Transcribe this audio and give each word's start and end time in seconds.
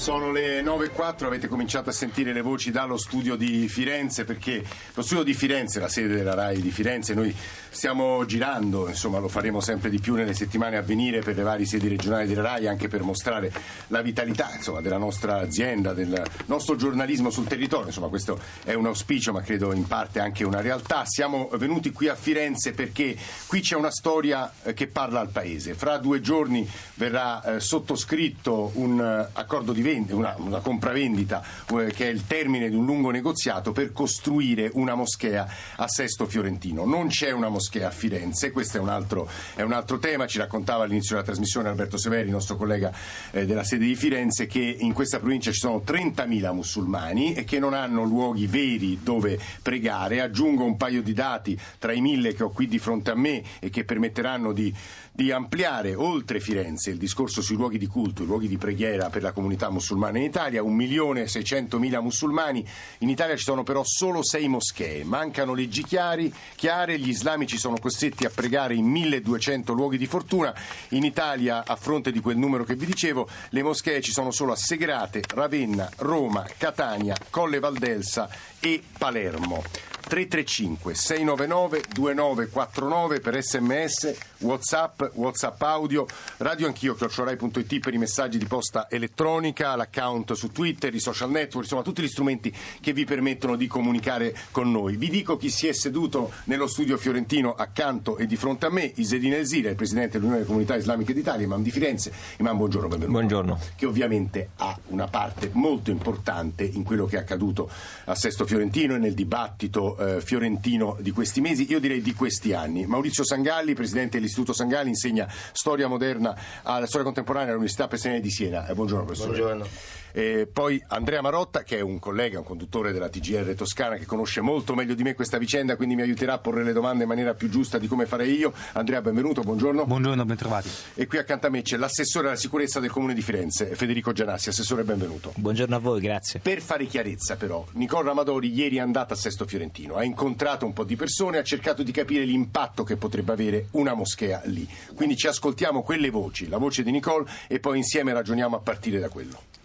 Sono 0.00 0.32
le 0.32 0.62
9.04, 0.62 1.26
avete 1.26 1.46
cominciato 1.46 1.90
a 1.90 1.92
sentire 1.92 2.32
le 2.32 2.40
voci 2.40 2.70
dallo 2.70 2.96
studio 2.96 3.36
di 3.36 3.68
Firenze 3.68 4.24
perché 4.24 4.64
lo 4.94 5.02
studio 5.02 5.22
di 5.22 5.34
Firenze, 5.34 5.78
la 5.78 5.90
sede 5.90 6.14
della 6.14 6.32
RAI 6.32 6.62
di 6.62 6.70
Firenze, 6.70 7.12
noi 7.12 7.36
stiamo 7.68 8.24
girando, 8.24 8.88
insomma 8.88 9.18
lo 9.18 9.28
faremo 9.28 9.60
sempre 9.60 9.90
di 9.90 10.00
più 10.00 10.14
nelle 10.14 10.32
settimane 10.32 10.78
a 10.78 10.80
venire 10.80 11.20
per 11.20 11.36
le 11.36 11.42
varie 11.42 11.66
sedi 11.66 11.86
regionali 11.86 12.26
della 12.26 12.40
RAI 12.40 12.66
anche 12.66 12.88
per 12.88 13.02
mostrare 13.02 13.52
la 13.88 14.00
vitalità 14.00 14.50
insomma, 14.54 14.80
della 14.80 14.96
nostra 14.96 15.38
azienda, 15.38 15.92
del 15.92 16.22
nostro 16.46 16.76
giornalismo 16.76 17.28
sul 17.28 17.46
territorio, 17.46 17.88
insomma 17.88 18.08
questo 18.08 18.40
è 18.64 18.72
un 18.72 18.86
auspicio 18.86 19.32
ma 19.32 19.42
credo 19.42 19.70
in 19.74 19.86
parte 19.86 20.18
anche 20.18 20.44
una 20.44 20.62
realtà. 20.62 21.04
Siamo 21.04 21.50
venuti 21.58 21.92
qui 21.92 22.08
a 22.08 22.14
Firenze 22.14 22.72
perché 22.72 23.14
qui 23.46 23.60
c'è 23.60 23.76
una 23.76 23.90
storia 23.90 24.50
eh, 24.62 24.72
che 24.72 24.86
parla 24.86 25.20
al 25.20 25.28
Paese. 25.28 25.74
Fra 25.74 25.98
due 25.98 26.22
giorni 26.22 26.66
verrà 26.94 27.42
eh, 27.44 27.60
sottoscritto 27.60 28.70
un 28.76 28.98
eh, 28.98 29.28
accordo 29.34 29.72
di 29.72 29.82
vendita 29.90 30.14
una, 30.14 30.34
una 30.38 30.60
compravendita 30.60 31.42
eh, 31.68 31.92
che 31.92 32.06
è 32.06 32.10
il 32.10 32.26
termine 32.26 32.68
di 32.68 32.76
un 32.76 32.84
lungo 32.84 33.10
negoziato 33.10 33.72
per 33.72 33.92
costruire 33.92 34.70
una 34.74 34.94
moschea 34.94 35.48
a 35.76 35.88
Sesto 35.88 36.26
Fiorentino. 36.26 36.84
Non 36.84 37.08
c'è 37.08 37.32
una 37.32 37.48
moschea 37.48 37.88
a 37.88 37.90
Firenze, 37.90 38.52
questo 38.52 38.78
è 38.78 38.80
un 38.80 38.88
altro, 38.88 39.28
è 39.54 39.62
un 39.62 39.72
altro 39.72 39.98
tema, 39.98 40.26
ci 40.26 40.38
raccontava 40.38 40.84
all'inizio 40.84 41.14
della 41.14 41.26
trasmissione 41.26 41.68
Alberto 41.68 41.96
Severi, 41.96 42.26
il 42.26 42.32
nostro 42.32 42.56
collega 42.56 42.92
eh, 43.32 43.44
della 43.46 43.64
sede 43.64 43.86
di 43.86 43.96
Firenze, 43.96 44.46
che 44.46 44.76
in 44.78 44.92
questa 44.92 45.18
provincia 45.18 45.50
ci 45.50 45.58
sono 45.58 45.82
30.000 45.84 46.52
musulmani 46.52 47.34
e 47.34 47.44
che 47.44 47.58
non 47.58 47.74
hanno 47.74 48.04
luoghi 48.04 48.46
veri 48.46 49.00
dove 49.02 49.38
pregare. 49.62 50.20
Aggiungo 50.20 50.64
un 50.64 50.76
paio 50.76 51.02
di 51.02 51.12
dati 51.12 51.58
tra 51.78 51.92
i 51.92 52.00
mille 52.00 52.34
che 52.34 52.44
ho 52.44 52.50
qui 52.50 52.68
di 52.68 52.78
fronte 52.78 53.10
a 53.10 53.14
me 53.16 53.42
e 53.58 53.70
che 53.70 53.84
permetteranno 53.84 54.52
di 54.52 54.72
di 55.12 55.32
ampliare 55.32 55.94
oltre 55.94 56.40
Firenze 56.40 56.90
il 56.90 56.96
discorso 56.96 57.42
sui 57.42 57.56
luoghi 57.56 57.76
di 57.76 57.86
culto, 57.86 58.22
i 58.22 58.26
luoghi 58.26 58.48
di 58.48 58.56
preghiera 58.56 59.10
per 59.10 59.22
la 59.22 59.32
comunità 59.32 59.68
musulmana 59.68 59.79
in 60.18 60.24
Italia, 60.24 60.62
1.600.000 60.62 62.00
musulmani, 62.00 62.66
in 62.98 63.08
Italia 63.08 63.36
ci 63.36 63.44
sono 63.44 63.62
però 63.62 63.82
solo 63.84 64.22
sei 64.22 64.48
moschee, 64.48 65.04
mancano 65.04 65.54
leggi 65.54 65.82
chiari, 65.82 66.32
chiare, 66.54 66.98
gli 66.98 67.08
islamici 67.08 67.58
sono 67.58 67.76
costretti 67.78 68.24
a 68.24 68.30
pregare 68.30 68.74
in 68.74 68.92
1.200 68.92 69.74
luoghi 69.74 69.98
di 69.98 70.06
fortuna, 70.06 70.54
in 70.90 71.04
Italia 71.04 71.64
a 71.66 71.76
fronte 71.76 72.12
di 72.12 72.20
quel 72.20 72.36
numero 72.36 72.64
che 72.64 72.74
vi 72.74 72.86
dicevo 72.86 73.28
le 73.50 73.62
moschee 73.62 74.00
ci 74.00 74.12
sono 74.12 74.30
solo 74.30 74.52
a 74.52 74.56
Segrate, 74.56 75.22
Ravenna, 75.34 75.90
Roma, 75.98 76.46
Catania, 76.56 77.16
Colle 77.30 77.58
Valdelsa 77.58 78.28
e 78.60 78.82
Palermo. 78.96 79.89
335 80.00 80.94
699 80.94 81.82
2949 81.92 83.20
per 83.20 83.42
sms, 83.42 84.14
whatsapp, 84.38 85.02
whatsapp 85.14 85.60
audio, 85.62 86.06
radio 86.38 86.66
anch'io, 86.66 86.94
chiocciorai.it 86.94 87.78
per 87.78 87.94
i 87.94 87.98
messaggi 87.98 88.38
di 88.38 88.46
posta 88.46 88.88
elettronica, 88.90 89.76
l'account 89.76 90.32
su 90.32 90.50
Twitter, 90.50 90.94
i 90.94 91.00
social 91.00 91.30
network, 91.30 91.64
insomma 91.64 91.82
tutti 91.82 92.02
gli 92.02 92.08
strumenti 92.08 92.54
che 92.80 92.92
vi 92.92 93.04
permettono 93.04 93.56
di 93.56 93.66
comunicare 93.66 94.34
con 94.50 94.70
noi. 94.70 94.96
Vi 94.96 95.08
dico 95.10 95.36
chi 95.36 95.50
si 95.50 95.66
è 95.66 95.72
seduto 95.72 96.32
nello 96.44 96.66
studio 96.66 96.96
fiorentino 96.96 97.54
accanto 97.54 98.16
e 98.16 98.26
di 98.26 98.36
fronte 98.36 98.66
a 98.66 98.70
me, 98.70 98.90
Isedine 98.96 99.36
Elzira, 99.36 99.70
il 99.70 99.76
presidente 99.76 100.12
dell'Unione 100.12 100.38
delle 100.38 100.46
Comunità 100.46 100.76
Islamiche 100.76 101.12
d'Italia, 101.12 101.44
imam 101.44 101.62
di 101.62 101.70
Firenze. 101.70 102.12
Imam, 102.38 102.56
buongiorno, 102.56 102.88
benvenuto. 102.88 103.18
Buongiorno. 103.18 103.58
Che 103.76 103.86
ovviamente 103.86 104.50
ha 104.56 104.76
una 104.88 105.06
parte 105.06 105.50
molto 105.52 105.90
importante 105.90 106.64
in 106.64 106.82
quello 106.82 107.06
che 107.06 107.16
è 107.16 107.20
accaduto 107.20 107.70
a 108.04 108.14
Sesto 108.14 108.46
Fiorentino 108.46 108.94
e 108.94 108.98
nel 108.98 109.14
dibattito 109.14 109.89
eh, 109.98 110.20
fiorentino 110.20 110.96
di 111.00 111.10
questi 111.10 111.40
mesi, 111.40 111.66
io 111.70 111.80
direi 111.80 112.00
di 112.00 112.14
questi 112.14 112.52
anni. 112.52 112.86
Maurizio 112.86 113.24
Sangalli, 113.24 113.74
presidente 113.74 114.16
dell'Istituto 114.16 114.52
Sangalli, 114.52 114.88
insegna 114.88 115.28
storia 115.52 115.88
moderna 115.88 116.36
alla 116.62 116.86
storia 116.86 117.04
contemporanea 117.04 117.48
all'Università 117.48 117.88
Pessinelli 117.88 118.20
di 118.20 118.30
Siena. 118.30 118.66
Eh, 118.66 118.74
buongiorno 118.74 119.04
professore. 119.04 119.38
Buongiorno. 119.38 119.99
E 120.12 120.48
poi 120.52 120.82
Andrea 120.88 121.20
Marotta, 121.20 121.62
che 121.62 121.78
è 121.78 121.80
un 121.80 121.98
collega, 121.98 122.38
un 122.38 122.44
conduttore 122.44 122.92
della 122.92 123.08
TGR 123.08 123.54
Toscana, 123.54 123.96
che 123.96 124.06
conosce 124.06 124.40
molto 124.40 124.74
meglio 124.74 124.94
di 124.94 125.02
me 125.02 125.14
questa 125.14 125.38
vicenda, 125.38 125.76
quindi 125.76 125.94
mi 125.94 126.02
aiuterà 126.02 126.34
a 126.34 126.38
porre 126.38 126.64
le 126.64 126.72
domande 126.72 127.02
in 127.02 127.08
maniera 127.08 127.34
più 127.34 127.48
giusta 127.48 127.78
di 127.78 127.86
come 127.86 128.06
farei 128.06 128.36
io. 128.36 128.52
Andrea, 128.72 129.00
benvenuto, 129.00 129.42
buongiorno. 129.42 129.86
Buongiorno, 129.86 130.24
bentrovati. 130.24 130.68
E 130.94 131.06
qui 131.06 131.18
accanto 131.18 131.46
a 131.46 131.50
me 131.50 131.62
c'è 131.62 131.76
l'assessore 131.76 132.28
alla 132.28 132.36
sicurezza 132.36 132.80
del 132.80 132.90
Comune 132.90 133.14
di 133.14 133.22
Firenze, 133.22 133.74
Federico 133.74 134.12
Gianassi. 134.12 134.48
Assessore, 134.48 134.82
benvenuto. 134.82 135.32
Buongiorno 135.36 135.76
a 135.76 135.78
voi, 135.78 136.00
grazie. 136.00 136.40
Per 136.40 136.60
fare 136.60 136.86
chiarezza, 136.86 137.36
però, 137.36 137.64
Nicola 137.72 138.10
Amadori 138.10 138.52
ieri 138.52 138.76
è 138.76 138.80
andato 138.80 139.12
a 139.12 139.16
Sesto 139.16 139.46
Fiorentino, 139.46 139.96
ha 139.96 140.04
incontrato 140.04 140.66
un 140.66 140.72
po' 140.72 140.84
di 140.84 140.96
persone, 140.96 141.38
ha 141.38 141.42
cercato 141.42 141.82
di 141.82 141.92
capire 141.92 142.24
l'impatto 142.24 142.82
che 142.84 142.96
potrebbe 142.96 143.32
avere 143.32 143.66
una 143.72 143.94
moschea 143.94 144.42
lì. 144.44 144.68
Quindi 144.94 145.16
ci 145.16 145.26
ascoltiamo 145.26 145.82
quelle 145.82 146.10
voci, 146.10 146.48
la 146.48 146.58
voce 146.58 146.82
di 146.82 146.90
Nicole, 146.90 147.28
e 147.46 147.60
poi 147.60 147.78
insieme 147.78 148.12
ragioniamo 148.12 148.56
a 148.56 148.60
partire 148.60 148.98
da 148.98 149.08
quello 149.08 149.58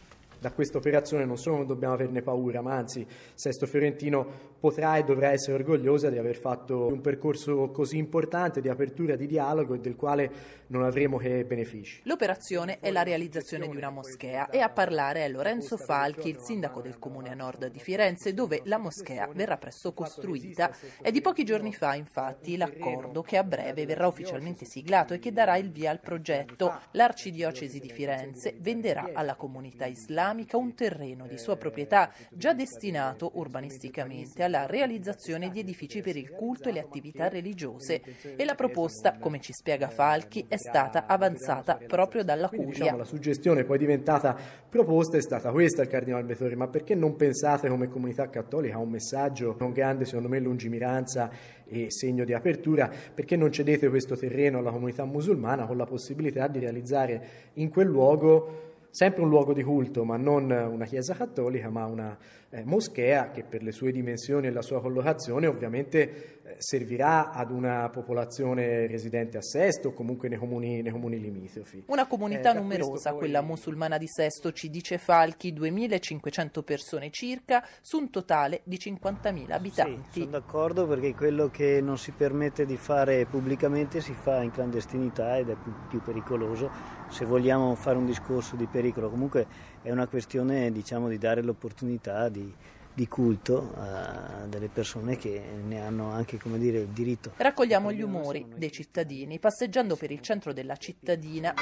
da 0.45 0.51
questa 0.51 0.77
operazione 0.77 1.25
non 1.25 1.39
solo 1.39 1.57
non 1.57 1.65
dobbiamo 1.65 1.95
averne 1.95 2.21
paura, 2.21 2.61
ma 2.61 2.75
anzi 2.75 3.03
Sesto 3.33 3.65
Fiorentino 3.65 4.53
potrà 4.65 4.97
e 4.97 5.03
dovrà 5.03 5.29
essere 5.29 5.53
orgogliosa 5.53 6.09
di 6.09 6.17
aver 6.17 6.37
fatto 6.37 6.87
un 6.87 6.99
percorso 6.99 7.69
così 7.69 7.97
importante 7.97 8.61
di 8.61 8.67
apertura 8.67 9.15
di 9.15 9.27
dialogo 9.27 9.75
e 9.75 9.79
del 9.79 9.95
quale 9.95 10.63
non 10.67 10.81
avremo 10.81 11.17
che 11.17 11.45
benefici. 11.45 12.01
L'operazione 12.05 12.79
è 12.79 12.89
la 12.89 13.03
realizzazione 13.03 13.67
di 13.67 13.77
una 13.77 13.91
moschea 13.91 14.49
e 14.49 14.61
a 14.61 14.69
parlare 14.69 15.23
è 15.23 15.29
Lorenzo 15.29 15.77
Falchi, 15.77 16.29
il 16.29 16.39
sindaco 16.39 16.81
del 16.81 16.97
comune 16.97 17.29
a 17.29 17.35
nord 17.35 17.67
di 17.67 17.77
Firenze, 17.77 18.33
dove 18.33 18.61
la 18.63 18.79
moschea 18.79 19.29
verrà 19.31 19.57
presto 19.57 19.93
costruita. 19.93 20.75
È 20.99 21.11
di 21.11 21.21
pochi 21.21 21.43
giorni 21.43 21.71
fa, 21.71 21.93
infatti, 21.93 22.57
l'accordo 22.57 23.21
che 23.21 23.37
a 23.37 23.43
breve 23.43 23.85
verrà 23.85 24.07
ufficialmente 24.07 24.65
siglato 24.65 25.13
e 25.13 25.19
che 25.19 25.31
darà 25.31 25.57
il 25.57 25.69
via 25.69 25.91
al 25.91 25.99
progetto. 25.99 26.73
L'arcidiocesi 26.93 27.79
di 27.79 27.91
Firenze 27.91 28.55
venderà 28.61 29.11
alla 29.13 29.35
comunità 29.35 29.85
islamica 29.85 30.57
un 30.57 30.73
terreno 30.73 31.27
di 31.27 31.37
sua 31.37 31.55
proprietà 31.55 32.11
già 32.31 32.53
destinato 32.53 33.29
urbanisticamente 33.35 34.41
alla 34.41 34.54
realizzazione 34.63 35.49
di 35.49 35.59
edifici 35.59 35.99
per 35.99 36.15
il 36.15 36.31
culto 36.31 36.69
e 36.69 36.71
le 36.71 36.79
attività 36.79 37.27
religiose. 37.27 38.01
E 38.37 38.45
la 38.45 38.55
proposta, 38.55 39.17
come 39.19 39.41
ci 39.41 39.51
spiega 39.51 39.89
Falchi, 39.89 40.45
è 40.47 40.55
stata 40.55 41.05
avanzata 41.05 41.77
proprio 41.85 42.23
dalla 42.23 42.47
Quindi, 42.47 42.67
curia. 42.67 42.79
Diciamo, 42.83 42.97
la 42.99 43.05
suggestione 43.05 43.65
poi 43.65 43.77
diventata 43.77 44.37
proposta 44.69 45.17
è 45.17 45.21
stata 45.21 45.51
questa 45.51 45.81
al 45.81 45.89
Cardinale 45.89 46.23
Bettori, 46.23 46.55
ma 46.55 46.67
perché 46.67 46.95
non 46.95 47.17
pensate 47.17 47.67
come 47.67 47.89
comunità 47.89 48.29
cattolica 48.29 48.75
a 48.75 48.79
un 48.79 48.89
messaggio 48.89 49.55
con 49.55 49.73
grande, 49.73 50.05
secondo 50.05 50.29
me, 50.29 50.39
lungimiranza 50.39 51.29
e 51.67 51.91
segno 51.91 52.23
di 52.23 52.33
apertura, 52.33 52.89
perché 53.13 53.35
non 53.35 53.51
cedete 53.51 53.89
questo 53.89 54.15
terreno 54.15 54.59
alla 54.59 54.71
comunità 54.71 55.03
musulmana 55.03 55.65
con 55.65 55.75
la 55.75 55.85
possibilità 55.85 56.47
di 56.47 56.59
realizzare 56.59 57.27
in 57.53 57.69
quel 57.69 57.87
luogo 57.87 58.63
sempre 58.95 59.23
un 59.23 59.29
luogo 59.29 59.51
di 59.51 59.61
culto, 59.61 60.05
ma 60.05 60.15
non 60.15 60.49
una 60.49 60.85
chiesa 60.85 61.15
cattolica, 61.15 61.69
ma 61.69 61.85
una 61.85 62.17
eh, 62.55 62.63
moschea 62.63 63.31
che 63.31 63.43
per 63.43 63.61
le 63.63 63.71
sue 63.71 63.91
dimensioni 63.91 64.47
e 64.47 64.51
la 64.51 64.61
sua 64.61 64.79
collocazione 64.81 65.45
ovviamente 65.47 66.39
eh, 66.43 66.55
servirà 66.57 67.31
ad 67.31 67.51
una 67.51 67.89
popolazione 67.89 68.87
residente 68.87 69.37
a 69.37 69.41
Sesto 69.41 69.89
o 69.89 69.93
comunque 69.93 70.29
nei 70.29 70.37
comuni, 70.37 70.81
nei 70.81 70.91
comuni 70.91 71.19
limitrofi. 71.19 71.83
Una 71.87 72.07
comunità 72.07 72.51
Eh, 72.51 72.59
numerosa, 72.59 73.09
poi- 73.09 73.19
quella 73.19 73.41
musulmana 73.41 73.97
di 73.97 74.07
Sesto, 74.07 74.53
ci 74.53 74.69
dice 74.69 74.97
Falchi, 74.97 75.51
2500 75.51 76.63
persone 76.63 77.09
circa, 77.11 77.65
su 77.81 77.97
un 77.97 78.09
totale 78.09 78.61
di 78.63 78.77
50.000 78.77 79.45
Sì, 79.45 79.51
abitanti. 79.51 80.19
sono 80.21 80.31
d'accordo 80.31 80.87
perché 80.87 81.13
quello 81.13 81.49
che 81.49 81.81
non 81.81 81.97
si 81.97 82.11
permette 82.11 82.65
di 82.65 82.77
fare 82.77 83.25
pubblicamente 83.25 83.99
si 84.01 84.13
fa 84.13 84.41
in 84.41 84.51
clandestinità 84.51 85.37
ed 85.37 85.49
è 85.49 85.55
più, 85.61 85.73
più 85.89 86.01
pericoloso. 86.01 86.69
Se 87.09 87.25
vogliamo 87.25 87.75
fare 87.75 87.97
un 87.97 88.05
discorso 88.05 88.55
di 88.55 88.65
pericolo, 88.65 89.09
comunque 89.09 89.45
è 89.85 89.91
una 89.91 90.07
questione 90.07 90.71
diciamo, 90.71 91.07
di 91.07 91.19
dare 91.19 91.43
l'opportunità 91.43 92.27
di, 92.27 92.51
di 92.91 93.07
culto 93.07 93.71
a 93.75 94.45
delle 94.47 94.67
persone 94.67 95.15
che 95.15 95.39
ne 95.63 95.79
hanno 95.79 96.09
anche 96.09 96.39
come 96.39 96.57
dire, 96.57 96.79
il 96.79 96.87
diritto. 96.87 97.33
Raccogliamo 97.37 97.91
gli 97.91 98.01
umori 98.01 98.47
dei 98.55 98.71
cittadini 98.71 99.37
passeggiando 99.37 99.95
per 99.95 100.09
il 100.09 100.21
centro 100.21 100.53
della 100.53 100.75
cittadina. 100.75 101.53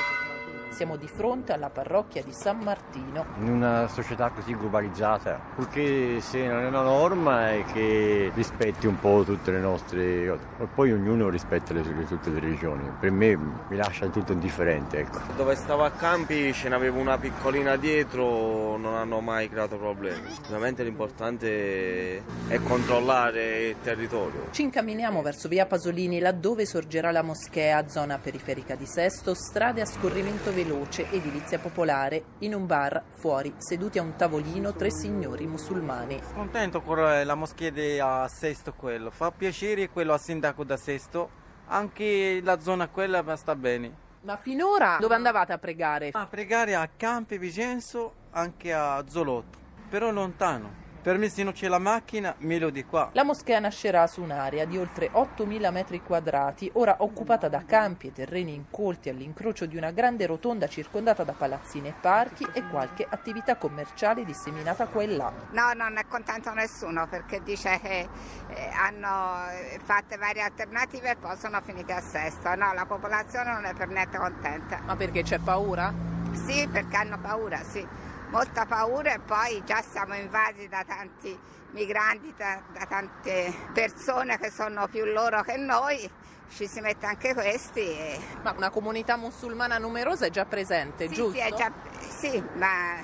Siamo 0.74 0.96
di 0.96 1.08
fronte 1.08 1.54
alla 1.54 1.70
parrocchia 1.70 2.24
di 2.24 2.34
San 2.34 2.58
Martino. 2.60 3.26
in 3.40 3.50
una 3.50 3.88
società 3.88 4.32
così 4.32 4.56
globalizzata, 4.58 5.40
purché 5.56 6.20
sia 6.20 6.68
una 6.68 6.82
norma 6.82 7.52
e 7.52 7.64
che 7.72 8.32
rispetti 8.34 8.88
un 8.88 9.00
po' 9.00 9.22
tutte 9.24 9.52
le 9.52 9.60
nostre 9.60 10.28
cose. 10.28 10.42
E 10.64 10.68
poi 10.74 10.92
ognuno 10.92 11.30
rispetta 11.30 11.74
le, 11.74 11.84
sue- 11.84 12.06
tutte 12.08 12.32
le 12.32 12.40
religioni. 12.40 12.90
Per 13.00 13.12
me 13.12 13.36
mi 13.36 13.76
lascia 13.76 14.08
tutto 14.08 14.32
indifferente, 14.32 14.98
ecco. 14.98 15.20
Dove 15.38 15.54
stavo 15.56 15.84
a 15.84 15.92
campi 15.92 16.52
ce 16.54 16.70
n'avevo 16.70 17.00
una 17.00 17.20
piccolina 17.20 17.76
dietro, 17.76 18.76
non 18.78 18.96
hanno 18.96 19.20
mai 19.22 19.50
creato 19.50 19.78
problemi. 19.78 20.28
Ovviamente 20.48 20.84
l'importante 20.84 22.24
è 22.48 22.60
controllare 22.64 23.68
il 23.68 23.76
territorio. 23.82 24.48
Ci 24.50 24.64
incamminiamo 24.64 25.22
verso 25.22 25.48
via 25.48 25.68
Pasolini, 25.68 26.20
laddove 26.20 26.66
sorgerà 26.66 27.12
la 27.12 27.22
moschea, 27.22 27.88
zona 27.88 28.18
periferica 28.18 28.74
di 28.74 28.88
Sesto, 28.88 29.36
strade 29.36 29.80
a 29.82 29.86
scorrimento 29.86 30.46
veloce, 30.46 30.62
edilizia 31.10 31.60
popolare. 31.60 32.24
In 32.40 32.54
un 32.54 32.66
bar, 32.66 33.04
fuori, 33.18 33.54
seduti 33.58 34.00
a 34.00 34.02
un 34.02 34.16
tavolino, 34.16 34.74
tre 34.74 34.92
signori 34.92 35.46
musulmani. 35.48 36.20
Contento 36.34 36.82
con 36.82 36.98
la 36.98 37.36
moschea 37.36 37.70
di 37.70 38.00
a 38.00 38.28
Sesto 38.28 38.74
quello, 38.74 39.12
fa 39.12 39.32
piacere 39.32 39.90
quello 39.90 40.14
al 40.14 40.22
sindaco 40.22 40.64
da 40.64 40.78
Sesto 40.78 41.42
Anche 41.68 42.42
la 42.44 42.60
zona 42.60 42.88
quella 42.90 43.36
sta 43.36 43.56
bene. 43.56 44.02
Ma 44.22 44.38
finora 44.38 44.98
dove 45.00 45.16
andavate 45.16 45.54
a 45.54 45.58
pregare? 45.58 46.10
A 46.12 46.28
pregare 46.28 46.76
a 46.76 46.88
Campi 46.96 47.38
Vicenzo, 47.38 48.14
anche 48.32 48.74
a 48.74 49.04
Zolotto, 49.08 49.58
però 49.90 50.12
lontano. 50.12 50.83
Per 51.04 51.18
me 51.18 51.28
se 51.28 51.44
non 51.44 51.52
c'è 51.52 51.68
la 51.68 51.80
macchina, 51.80 52.34
meglio 52.38 52.70
di 52.70 52.86
qua. 52.86 53.10
La 53.12 53.26
moschea 53.26 53.60
nascerà 53.60 54.08
su 54.08 54.22
un'area 54.22 54.64
di 54.64 54.78
oltre 54.78 55.12
8.000 55.12 55.70
metri 55.70 56.02
quadrati, 56.02 56.70
ora 56.76 56.96
occupata 57.00 57.50
da 57.50 57.66
campi 57.66 58.08
e 58.08 58.14
terreni 58.14 58.54
incolti 58.54 59.10
all'incrocio 59.10 59.66
di 59.66 59.76
una 59.76 59.92
grande 59.92 60.26
rotonda 60.26 60.66
circondata 60.68 61.26
da 61.26 61.34
palazzine 61.34 61.90
e 61.90 61.94
parchi 62.00 62.48
e 62.54 62.66
qualche 62.70 63.06
attività 63.08 63.58
commerciale 63.58 64.24
disseminata 64.24 64.88
qua 64.88 65.04
e 65.04 65.08
là. 65.08 65.30
No, 65.52 65.74
non 65.74 65.98
è 65.98 66.06
contento 66.08 66.54
nessuno 66.54 67.06
perché 67.10 67.44
dice 67.44 67.82
che 67.82 68.08
eh, 68.48 68.70
hanno 68.70 69.52
fatto 69.84 70.16
varie 70.18 70.44
alternative 70.44 71.10
e 71.10 71.16
poi 71.18 71.36
sono 71.36 71.60
finite 71.66 71.92
a 71.92 72.00
sesto. 72.00 72.56
No, 72.56 72.72
la 72.72 72.86
popolazione 72.86 73.52
non 73.52 73.66
è 73.66 73.74
per 73.74 73.90
niente 73.90 74.18
contenta. 74.18 74.80
Ma 74.86 74.96
perché 74.96 75.24
c'è 75.24 75.40
paura? 75.40 75.94
Sì, 76.32 76.66
perché 76.72 76.96
hanno 76.96 77.20
paura, 77.20 77.62
sì 77.62 78.12
molta 78.34 78.66
paura 78.66 79.14
e 79.14 79.20
poi 79.20 79.64
già 79.64 79.84
siamo 79.84 80.16
invasi 80.16 80.68
da 80.68 80.84
tanti 80.84 81.38
migranti, 81.72 82.34
da, 82.36 82.60
da 82.74 82.86
tante 82.88 83.54
persone 83.72 84.40
che 84.40 84.50
sono 84.50 84.88
più 84.88 85.06
loro 85.06 85.44
che 85.44 85.56
noi 85.56 86.10
ci 86.50 86.68
si 86.68 86.82
mette 86.82 87.06
anche 87.06 87.36
questi. 87.36 87.82
E... 87.82 88.20
Ma 88.42 88.54
una 88.58 88.72
comunità 88.72 89.18
musulmana 89.18 89.78
numerosa 89.78 90.26
è 90.26 90.32
già 90.32 90.46
presente, 90.46 91.08
sì, 91.08 91.14
giusto? 91.14 91.40
Sì, 91.40 91.54
già, 91.56 91.72
sì, 92.00 92.44
ma 92.56 92.96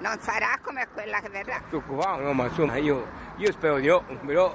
non 0.00 0.18
sarà 0.20 0.58
come 0.60 0.88
quella 0.92 1.20
che 1.20 1.28
verrà. 1.28 1.62
Preoccupato, 1.68 2.32
ma 2.32 2.46
insomma 2.46 2.76
io, 2.76 3.06
io 3.36 3.52
spero 3.52 3.78
di 3.78 3.86
no, 3.86 4.04
però 4.26 4.52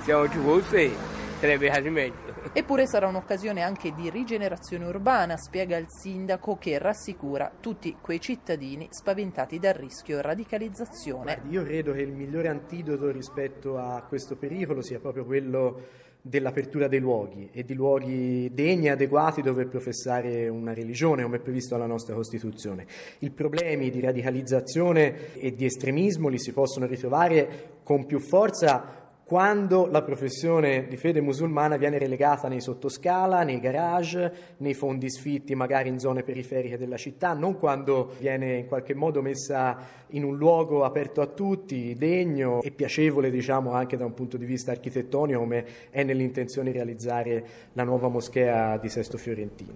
siamo 0.00 0.26
ci 0.30 0.38
fosse 0.38 0.96
sarebbe 1.38 1.68
quasi 1.68 1.90
meglio. 1.90 2.29
Eppure 2.52 2.88
sarà 2.88 3.06
un'occasione 3.06 3.62
anche 3.62 3.92
di 3.94 4.10
rigenerazione 4.10 4.84
urbana, 4.84 5.36
spiega 5.36 5.76
il 5.76 5.86
sindaco 5.88 6.56
che 6.56 6.78
rassicura 6.78 7.48
tutti 7.60 7.96
quei 8.00 8.20
cittadini 8.20 8.88
spaventati 8.90 9.60
dal 9.60 9.74
rischio 9.74 10.20
radicalizzazione. 10.20 11.22
Guardi, 11.22 11.50
io 11.50 11.62
credo 11.62 11.92
che 11.92 12.00
il 12.00 12.12
migliore 12.12 12.48
antidoto 12.48 13.12
rispetto 13.12 13.78
a 13.78 14.02
questo 14.02 14.34
pericolo 14.34 14.82
sia 14.82 14.98
proprio 14.98 15.24
quello 15.24 16.08
dell'apertura 16.22 16.88
dei 16.88 16.98
luoghi 16.98 17.48
e 17.52 17.64
di 17.64 17.74
luoghi 17.74 18.50
degni 18.52 18.86
e 18.86 18.90
adeguati 18.90 19.42
dove 19.42 19.66
professare 19.66 20.48
una 20.48 20.74
religione, 20.74 21.22
come 21.22 21.36
è 21.36 21.40
previsto 21.40 21.76
dalla 21.76 21.86
nostra 21.86 22.16
Costituzione. 22.16 22.84
I 23.20 23.30
problemi 23.30 23.90
di 23.90 24.00
radicalizzazione 24.00 25.34
e 25.34 25.54
di 25.54 25.64
estremismo 25.64 26.26
li 26.26 26.38
si 26.40 26.52
possono 26.52 26.86
ritrovare 26.86 27.78
con 27.84 28.06
più 28.06 28.18
forza 28.18 28.99
quando 29.30 29.86
la 29.86 30.02
professione 30.02 30.88
di 30.88 30.96
fede 30.96 31.20
musulmana 31.20 31.76
viene 31.76 31.98
relegata 31.98 32.48
nei 32.48 32.60
sottoscala, 32.60 33.44
nei 33.44 33.60
garage, 33.60 34.56
nei 34.56 34.74
fondi 34.74 35.08
sfitti 35.08 35.54
magari 35.54 35.88
in 35.88 36.00
zone 36.00 36.24
periferiche 36.24 36.76
della 36.76 36.96
città, 36.96 37.32
non 37.32 37.56
quando 37.56 38.14
viene 38.18 38.56
in 38.56 38.66
qualche 38.66 38.92
modo 38.92 39.22
messa 39.22 39.78
in 40.08 40.24
un 40.24 40.36
luogo 40.36 40.82
aperto 40.82 41.20
a 41.20 41.26
tutti, 41.26 41.94
degno 41.96 42.60
e 42.60 42.72
piacevole 42.72 43.30
diciamo 43.30 43.70
anche 43.70 43.96
da 43.96 44.04
un 44.04 44.14
punto 44.14 44.36
di 44.36 44.46
vista 44.46 44.72
architettonico 44.72 45.38
come 45.38 45.64
è 45.90 46.02
nell'intenzione 46.02 46.72
di 46.72 46.78
realizzare 46.78 47.46
la 47.74 47.84
nuova 47.84 48.08
moschea 48.08 48.78
di 48.78 48.88
Sesto 48.88 49.16
Fiorentino. 49.16 49.74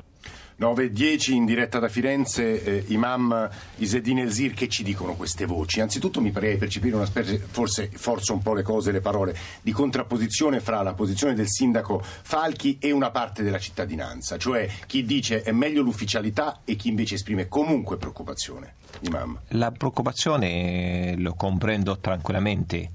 9.10 0.58 1.32
in 1.32 1.44
diretta 1.44 1.78
da 1.78 1.88
Firenze, 1.88 2.62
eh, 2.62 2.84
Imam 2.88 3.48
Isedine 3.76 4.22
Elzir, 4.22 4.54
che 4.54 4.68
ci 4.68 4.84
dicono 4.84 5.14
queste 5.14 5.46
voci? 5.46 5.80
Anzitutto 5.80 6.20
mi 6.20 6.30
pare 6.30 6.56
percepire 6.56 6.94
una 6.94 7.06
specie, 7.06 7.38
forse 7.38 7.90
forzo 7.92 8.32
un 8.32 8.40
po' 8.40 8.54
le 8.54 8.62
cose, 8.62 8.92
le 8.92 9.00
parole, 9.00 9.36
di 9.60 9.72
contrapposizione 9.72 10.60
fra 10.60 10.82
la 10.82 10.94
posizione 10.94 11.34
del 11.34 11.48
sindaco 11.48 12.00
Falchi 12.02 12.78
e 12.80 12.92
una 12.92 13.10
parte 13.10 13.42
della 13.42 13.58
cittadinanza, 13.58 14.36
cioè 14.38 14.68
chi 14.86 15.04
dice 15.04 15.42
è 15.42 15.50
meglio 15.50 15.82
l'ufficialità 15.82 16.60
e 16.64 16.76
chi 16.76 16.88
invece 16.88 17.16
esprime 17.16 17.48
comunque 17.48 17.96
preoccupazione. 17.96 18.74
Imam. 19.00 19.40
La 19.48 19.72
preoccupazione 19.72 21.12
eh, 21.12 21.14
lo 21.18 21.34
comprendo 21.34 21.98
tranquillamente, 21.98 22.90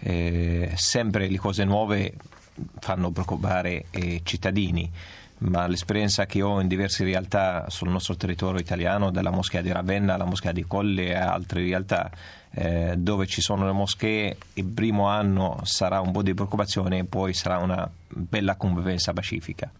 eh, 0.00 0.72
sempre 0.74 1.28
le 1.28 1.38
cose 1.38 1.64
nuove 1.64 2.14
fanno 2.80 3.10
preoccupare 3.10 3.86
i 3.92 4.20
cittadini 4.24 4.90
ma 5.38 5.66
l'esperienza 5.66 6.26
che 6.26 6.42
ho 6.42 6.60
in 6.60 6.68
diverse 6.68 7.04
realtà 7.04 7.68
sul 7.68 7.88
nostro 7.88 8.16
territorio 8.16 8.60
italiano, 8.60 9.10
dalla 9.10 9.30
moschea 9.30 9.60
di 9.60 9.72
Ravenna 9.72 10.14
alla 10.14 10.24
moschea 10.24 10.52
di 10.52 10.64
Colle 10.64 11.06
e 11.06 11.14
altre 11.14 11.62
realtà 11.62 12.10
eh, 12.52 12.94
dove 12.96 13.26
ci 13.26 13.40
sono 13.40 13.66
le 13.66 13.72
moschee, 13.72 14.36
il 14.54 14.64
primo 14.64 15.08
anno 15.08 15.60
sarà 15.64 16.00
un 16.00 16.12
po' 16.12 16.22
di 16.22 16.34
preoccupazione 16.34 16.98
e 16.98 17.04
poi 17.04 17.34
sarà 17.34 17.58
una 17.58 17.88
bella 18.08 18.56
convivenza 18.56 19.12
pacifica. 19.12 19.70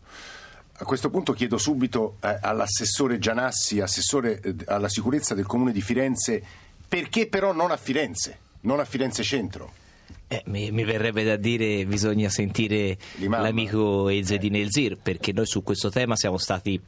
A 0.76 0.84
questo 0.84 1.08
punto 1.08 1.32
chiedo 1.32 1.56
subito 1.56 2.16
eh, 2.20 2.36
all'assessore 2.40 3.18
Gianassi, 3.18 3.80
assessore 3.80 4.40
eh, 4.40 4.56
alla 4.66 4.88
sicurezza 4.88 5.34
del 5.34 5.46
comune 5.46 5.70
di 5.70 5.80
Firenze, 5.80 6.42
perché 6.88 7.28
però 7.28 7.52
non 7.52 7.70
a 7.70 7.76
Firenze, 7.76 8.38
non 8.62 8.80
a 8.80 8.84
Firenze 8.84 9.22
Centro? 9.22 9.82
Eh, 10.26 10.42
mi, 10.46 10.70
mi, 10.70 10.84
verrebbe 10.84 11.22
da 11.22 11.36
dire 11.36 11.84
bisogna 11.84 12.30
sentire 12.30 12.96
l'amico 13.18 14.08
Ezzedine 14.08 14.58
Elzir 14.58 14.96
perché 14.96 15.32
noi 15.32 15.44
su 15.44 15.62
questo 15.62 15.90
tema 15.90 16.16
siamo 16.16 16.38
stati 16.38 16.80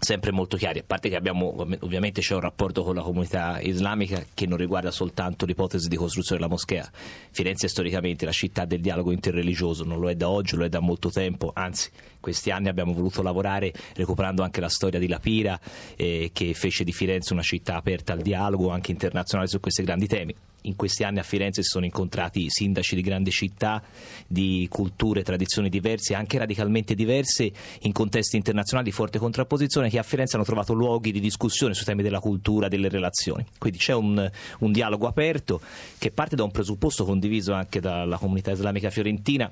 sempre 0.00 0.32
molto 0.32 0.56
chiari, 0.56 0.78
a 0.78 0.84
parte 0.86 1.10
che 1.10 1.16
abbiamo 1.16 1.54
ovviamente 1.80 2.22
c'è 2.22 2.34
un 2.34 2.40
rapporto 2.40 2.82
con 2.82 2.94
la 2.94 3.02
comunità 3.02 3.60
islamica 3.60 4.24
che 4.32 4.46
non 4.46 4.56
riguarda 4.56 4.90
soltanto 4.90 5.44
l'ipotesi 5.44 5.88
di 5.88 5.96
costruzione 5.96 6.40
della 6.40 6.50
moschea. 6.50 6.90
Firenze 7.30 7.66
è 7.66 7.68
storicamente 7.68 8.24
la 8.24 8.32
città 8.32 8.64
del 8.64 8.80
dialogo 8.80 9.12
interreligioso, 9.12 9.84
non 9.84 10.00
lo 10.00 10.08
è 10.08 10.14
da 10.14 10.30
oggi, 10.30 10.56
lo 10.56 10.64
è 10.64 10.70
da 10.70 10.80
molto 10.80 11.10
tempo, 11.10 11.50
anzi 11.54 11.90
questi 12.20 12.50
anni 12.50 12.68
abbiamo 12.68 12.92
voluto 12.92 13.22
lavorare 13.22 13.72
recuperando 13.94 14.42
anche 14.42 14.60
la 14.60 14.68
storia 14.68 14.98
di 14.98 15.08
Lapira 15.08 15.58
eh, 15.96 16.30
che 16.32 16.54
fece 16.54 16.84
di 16.84 16.92
Firenze 16.92 17.32
una 17.32 17.42
città 17.42 17.76
aperta 17.76 18.12
al 18.12 18.20
dialogo 18.20 18.70
anche 18.70 18.92
internazionale 18.92 19.48
su 19.48 19.58
questi 19.60 19.82
grandi 19.82 20.06
temi 20.06 20.34
in 20.62 20.76
questi 20.76 21.04
anni 21.04 21.18
a 21.18 21.22
Firenze 21.22 21.62
si 21.62 21.68
sono 21.68 21.84
incontrati 21.84 22.46
sindaci 22.48 22.94
di 22.94 23.02
grandi 23.02 23.30
città, 23.30 23.82
di 24.26 24.66
culture 24.70 25.22
tradizioni 25.22 25.68
diverse, 25.68 26.14
anche 26.14 26.38
radicalmente 26.38 26.94
diverse, 26.94 27.50
in 27.80 27.92
contesti 27.92 28.36
internazionali 28.36 28.88
di 28.88 28.94
forte 28.94 29.18
contrapposizione, 29.18 29.88
che 29.88 29.98
a 29.98 30.02
Firenze 30.02 30.36
hanno 30.36 30.44
trovato 30.44 30.72
luoghi 30.72 31.12
di 31.12 31.20
discussione 31.20 31.74
sui 31.74 31.84
temi 31.84 32.02
della 32.02 32.20
cultura, 32.20 32.68
delle 32.68 32.88
relazioni. 32.88 33.44
Quindi 33.58 33.78
c'è 33.78 33.94
un, 33.94 34.30
un 34.58 34.72
dialogo 34.72 35.06
aperto 35.06 35.60
che 35.98 36.10
parte 36.10 36.36
da 36.36 36.42
un 36.42 36.50
presupposto 36.50 37.04
condiviso 37.04 37.52
anche 37.52 37.80
dalla 37.80 38.18
comunità 38.18 38.50
islamica 38.50 38.90
fiorentina 38.90 39.50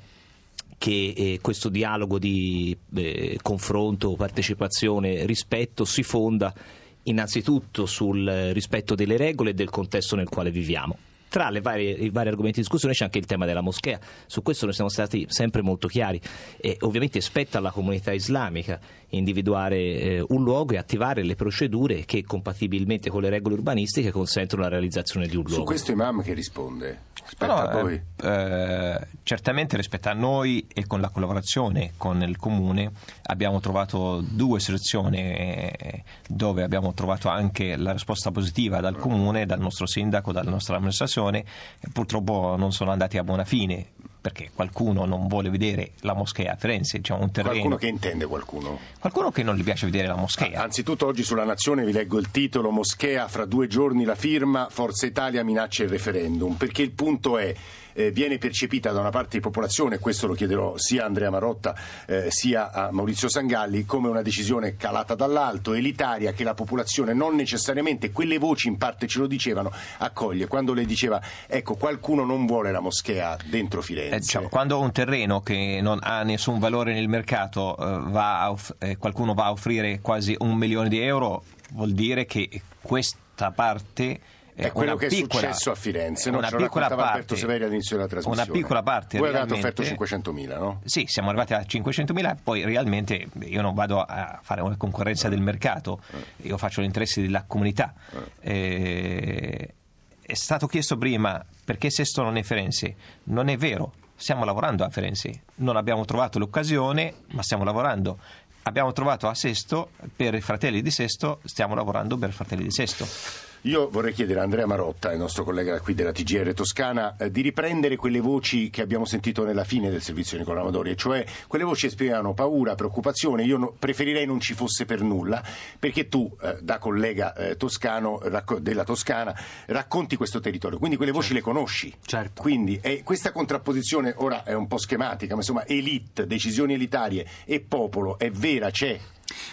che 0.78 1.12
eh, 1.16 1.38
questo 1.42 1.68
dialogo 1.68 2.18
di 2.18 2.76
eh, 2.94 3.38
confronto, 3.42 4.14
partecipazione, 4.14 5.26
rispetto 5.26 5.84
si 5.84 6.02
fonda 6.02 6.54
innanzitutto 7.02 7.84
sul 7.86 8.50
rispetto 8.52 8.94
delle 8.94 9.16
regole 9.16 9.50
e 9.50 9.54
del 9.54 9.70
contesto 9.70 10.14
nel 10.16 10.28
quale 10.28 10.50
viviamo. 10.50 10.96
Tra 11.28 11.52
varie, 11.60 11.90
i 11.90 12.08
vari 12.08 12.28
argomenti 12.28 12.56
di 12.56 12.62
discussione 12.62 12.94
c'è 12.94 13.04
anche 13.04 13.18
il 13.18 13.26
tema 13.26 13.44
della 13.44 13.60
moschea, 13.60 14.00
su 14.26 14.40
questo 14.40 14.64
noi 14.64 14.74
siamo 14.74 14.88
stati 14.88 15.26
sempre 15.28 15.60
molto 15.60 15.86
chiari 15.86 16.18
e 16.58 16.76
ovviamente 16.80 17.20
spetta 17.20 17.58
alla 17.58 17.70
comunità 17.70 18.12
islamica 18.12 18.80
individuare 19.10 19.76
eh, 19.76 20.24
un 20.28 20.42
luogo 20.42 20.74
e 20.74 20.78
attivare 20.78 21.22
le 21.22 21.34
procedure 21.34 22.04
che 22.04 22.24
compatibilmente 22.24 23.10
con 23.10 23.22
le 23.22 23.30
regole 23.30 23.54
urbanistiche 23.54 24.10
consentono 24.10 24.62
la 24.62 24.68
realizzazione 24.68 25.26
di 25.26 25.36
un 25.36 25.42
luogo. 25.42 25.60
Su 25.60 25.64
questo 25.64 25.92
Imam 25.92 26.22
che 26.22 26.34
risponde? 26.34 27.06
Aspetta 27.24 27.46
no, 27.46 27.54
a 27.54 27.82
voi. 27.82 27.94
Eh, 27.94 28.28
eh, 28.28 29.06
certamente 29.22 29.76
rispetto 29.76 30.08
a 30.08 30.14
noi 30.14 30.66
e 30.72 30.86
con 30.86 31.00
la 31.00 31.10
collaborazione 31.10 31.92
con 31.96 32.22
il 32.22 32.36
comune 32.38 32.92
abbiamo 33.24 33.60
trovato 33.60 34.22
due 34.26 34.60
soluzioni 34.60 35.18
eh, 35.18 36.04
dove 36.26 36.62
abbiamo 36.62 36.94
trovato 36.94 37.28
anche 37.28 37.76
la 37.76 37.92
risposta 37.92 38.30
positiva 38.30 38.80
dal 38.80 38.96
comune, 38.96 39.44
dal 39.44 39.60
nostro 39.60 39.86
sindaco, 39.86 40.32
dalla 40.32 40.50
nostra 40.50 40.76
amministrazione 40.76 41.44
purtroppo 41.92 42.56
non 42.56 42.72
sono 42.72 42.92
andati 42.92 43.18
a 43.18 43.24
buona 43.24 43.44
fine 43.44 43.88
perché 44.28 44.50
qualcuno 44.54 45.06
non 45.06 45.26
vuole 45.26 45.48
vedere 45.48 45.92
la 46.00 46.12
moschea 46.12 46.52
a 46.52 46.56
Firenze, 46.56 46.98
diciamo 46.98 47.22
un 47.22 47.30
terreno. 47.30 47.52
Qualcuno 47.52 47.76
che 47.76 47.86
intende 47.86 48.26
qualcuno? 48.26 48.78
Qualcuno 49.00 49.30
che 49.30 49.42
non 49.42 49.56
gli 49.56 49.64
piace 49.64 49.86
vedere 49.86 50.06
la 50.06 50.16
moschea. 50.16 50.60
Ah, 50.60 50.64
anzitutto 50.64 51.06
oggi 51.06 51.22
sulla 51.22 51.44
Nazione 51.44 51.84
vi 51.84 51.92
leggo 51.92 52.18
il 52.18 52.30
titolo 52.30 52.70
Moschea 52.70 53.26
fra 53.28 53.46
due 53.46 53.66
giorni 53.66 54.04
la 54.04 54.14
firma, 54.14 54.68
Forza 54.70 55.06
Italia 55.06 55.42
minaccia 55.42 55.82
il 55.82 55.88
referendum, 55.88 56.54
perché 56.54 56.82
il 56.82 56.90
punto 56.90 57.38
è 57.38 57.54
eh, 57.98 58.12
viene 58.12 58.38
percepita 58.38 58.92
da 58.92 59.00
una 59.00 59.10
parte 59.10 59.38
di 59.38 59.40
popolazione, 59.40 59.98
questo 59.98 60.28
lo 60.28 60.34
chiederò 60.34 60.76
sia 60.76 61.02
a 61.02 61.06
Andrea 61.06 61.30
Marotta 61.30 61.74
eh, 62.06 62.26
sia 62.30 62.70
a 62.70 62.92
Maurizio 62.92 63.28
Sangalli, 63.28 63.84
come 63.84 64.06
una 64.08 64.22
decisione 64.22 64.76
calata 64.76 65.16
dall'alto, 65.16 65.74
elitaria, 65.74 66.32
che 66.32 66.44
la 66.44 66.54
popolazione 66.54 67.12
non 67.12 67.34
necessariamente, 67.34 68.12
quelle 68.12 68.38
voci 68.38 68.68
in 68.68 68.76
parte 68.76 69.08
ce 69.08 69.18
lo 69.18 69.26
dicevano, 69.26 69.72
accoglie. 69.98 70.46
Quando 70.46 70.74
le 70.74 70.84
diceva, 70.84 71.20
ecco, 71.48 71.74
qualcuno 71.74 72.24
non 72.24 72.46
vuole 72.46 72.70
la 72.70 72.80
moschea 72.80 73.36
dentro 73.46 73.82
Firenze. 73.82 74.14
Eh, 74.18 74.20
diciamo, 74.20 74.48
quando 74.48 74.80
un 74.80 74.92
terreno 74.92 75.40
che 75.40 75.78
non 75.80 75.98
ha 76.02 76.22
nessun 76.22 76.58
valore 76.58 76.92
nel 76.92 77.08
mercato 77.08 77.76
eh, 77.76 78.10
va 78.10 78.50
off- 78.50 78.74
eh, 78.78 78.96
qualcuno 78.96 79.34
va 79.34 79.46
a 79.46 79.50
offrire 79.52 80.00
quasi 80.00 80.34
un 80.38 80.54
milione 80.54 80.88
di 80.88 81.00
euro, 81.00 81.44
vuol 81.72 81.92
dire 81.92 82.26
che 82.26 82.48
questa 82.80 83.50
parte 83.52 84.20
È 84.54 84.72
quello 84.72 84.96
che 84.96 85.06
è 85.06 85.10
successo 85.10 85.70
a 85.70 85.74
Firenze, 85.76 86.30
no? 86.30 86.38
una 86.38 86.50
piccola 86.50 86.88
parte, 86.88 87.02
Alberto 87.02 87.36
Severi 87.36 87.64
all'inizio 87.64 87.96
della 87.96 88.08
trasmissione. 88.08 88.50
Una 88.50 88.58
piccola 88.58 88.82
parte 88.82 89.18
Voi 89.18 89.28
avete 89.28 89.54
offerto 89.54 89.82
500.000, 89.82 90.58
no? 90.58 90.80
Sì, 90.84 91.04
siamo 91.06 91.28
arrivati 91.28 91.54
a 91.54 91.60
500.000, 91.60 92.36
poi 92.42 92.64
realmente 92.64 93.28
io 93.44 93.62
non 93.62 93.74
vado 93.74 94.00
a 94.00 94.40
fare 94.42 94.60
una 94.60 94.76
concorrenza 94.76 95.28
del 95.28 95.40
mercato, 95.40 96.00
io 96.38 96.58
faccio 96.58 96.80
l'interesse 96.80 97.22
della 97.22 97.44
comunità. 97.46 97.94
Eh, 98.40 99.74
è 100.20 100.34
stato 100.34 100.66
chiesto 100.66 100.98
prima 100.98 101.42
perché 101.64 101.88
Sesto 101.88 102.22
non 102.22 102.36
è 102.36 102.42
Firenze, 102.42 102.96
non 103.24 103.48
è 103.48 103.56
vero, 103.56 103.92
stiamo 104.18 104.44
lavorando 104.44 104.84
a 104.84 104.90
Firenze, 104.90 105.44
non 105.56 105.76
abbiamo 105.76 106.04
trovato 106.04 106.38
l'occasione, 106.38 107.14
ma 107.28 107.42
stiamo 107.42 107.64
lavorando. 107.64 108.18
Abbiamo 108.64 108.92
trovato 108.92 109.28
a 109.28 109.34
Sesto 109.34 109.90
per 110.14 110.34
i 110.34 110.40
fratelli 110.40 110.82
di 110.82 110.90
Sesto, 110.90 111.40
stiamo 111.44 111.74
lavorando 111.74 112.18
per 112.18 112.30
i 112.30 112.32
fratelli 112.32 112.64
di 112.64 112.70
Sesto. 112.72 113.47
Io 113.62 113.88
vorrei 113.90 114.12
chiedere 114.12 114.38
a 114.38 114.44
Andrea 114.44 114.66
Marotta, 114.66 115.10
il 115.12 115.18
nostro 115.18 115.42
collega 115.42 115.80
qui 115.80 115.92
della 115.92 116.12
TGR 116.12 116.54
Toscana, 116.54 117.16
eh, 117.16 117.30
di 117.30 117.40
riprendere 117.40 117.96
quelle 117.96 118.20
voci 118.20 118.70
che 118.70 118.82
abbiamo 118.82 119.04
sentito 119.04 119.44
nella 119.44 119.64
fine 119.64 119.90
del 119.90 120.00
servizio 120.00 120.38
Nicola 120.38 120.60
Amadori, 120.60 120.96
cioè 120.96 121.24
quelle 121.48 121.64
voci 121.64 121.86
esprimevano 121.86 122.34
paura, 122.34 122.76
preoccupazione. 122.76 123.42
Io 123.42 123.56
no- 123.56 123.74
preferirei 123.76 124.26
non 124.26 124.38
ci 124.38 124.54
fosse 124.54 124.84
per 124.84 125.02
nulla, 125.02 125.42
perché 125.76 126.08
tu, 126.08 126.34
eh, 126.40 126.58
da 126.60 126.78
collega 126.78 127.34
eh, 127.34 127.56
toscano, 127.56 128.20
racco- 128.22 128.60
della 128.60 128.84
Toscana, 128.84 129.36
racconti 129.66 130.14
questo 130.14 130.38
territorio, 130.38 130.78
quindi 130.78 130.96
quelle 130.96 131.10
voci 131.10 131.34
le 131.34 131.40
conosci. 131.40 131.92
Certo. 132.04 132.42
Quindi 132.42 132.80
questa 133.02 133.32
contrapposizione 133.32 134.14
ora 134.18 134.44
è 134.44 134.52
un 134.54 134.68
po' 134.68 134.78
schematica, 134.78 135.34
ma 135.34 135.40
insomma, 135.40 135.66
elite, 135.66 136.26
decisioni 136.28 136.74
elitarie 136.74 137.26
e 137.44 137.60
popolo 137.60 138.18
è 138.18 138.30
vera, 138.30 138.70
c'è. 138.70 138.98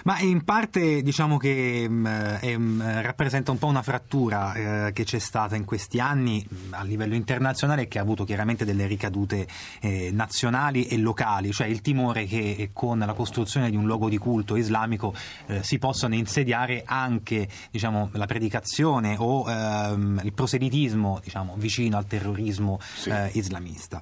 Ma 0.05 0.19
in 0.19 0.43
parte 0.43 1.01
diciamo 1.01 1.37
che 1.37 1.89
mh, 1.89 2.37
è, 2.37 2.55
mh, 2.55 3.01
rappresenta 3.01 3.49
un 3.49 3.57
po' 3.57 3.65
una 3.65 3.81
frattura 3.81 4.53
eh, 4.53 4.93
che 4.93 5.03
c'è 5.03 5.17
stata 5.17 5.55
in 5.55 5.65
questi 5.65 5.99
anni 5.99 6.45
mh, 6.47 6.73
a 6.75 6.83
livello 6.83 7.15
internazionale 7.15 7.83
e 7.83 7.87
che 7.87 7.97
ha 7.97 8.03
avuto 8.03 8.23
chiaramente 8.23 8.65
delle 8.65 8.85
ricadute 8.85 9.47
eh, 9.81 10.11
nazionali 10.13 10.85
e 10.85 10.97
locali, 10.97 11.51
cioè 11.51 11.65
il 11.65 11.81
timore 11.81 12.25
che 12.25 12.55
eh, 12.55 12.69
con 12.71 12.99
la 12.99 13.13
costruzione 13.13 13.71
di 13.71 13.75
un 13.75 13.85
luogo 13.85 14.07
di 14.07 14.19
culto 14.19 14.55
islamico 14.55 15.11
eh, 15.47 15.63
si 15.63 15.79
possano 15.79 16.13
insediare 16.13 16.83
anche 16.85 17.47
diciamo, 17.71 18.11
la 18.13 18.27
predicazione 18.27 19.15
o 19.17 19.49
ehm, 19.49 20.21
il 20.23 20.33
proselitismo 20.33 21.19
diciamo, 21.23 21.55
vicino 21.57 21.97
al 21.97 22.05
terrorismo 22.05 22.79
eh, 23.05 23.31
islamista. 23.33 23.99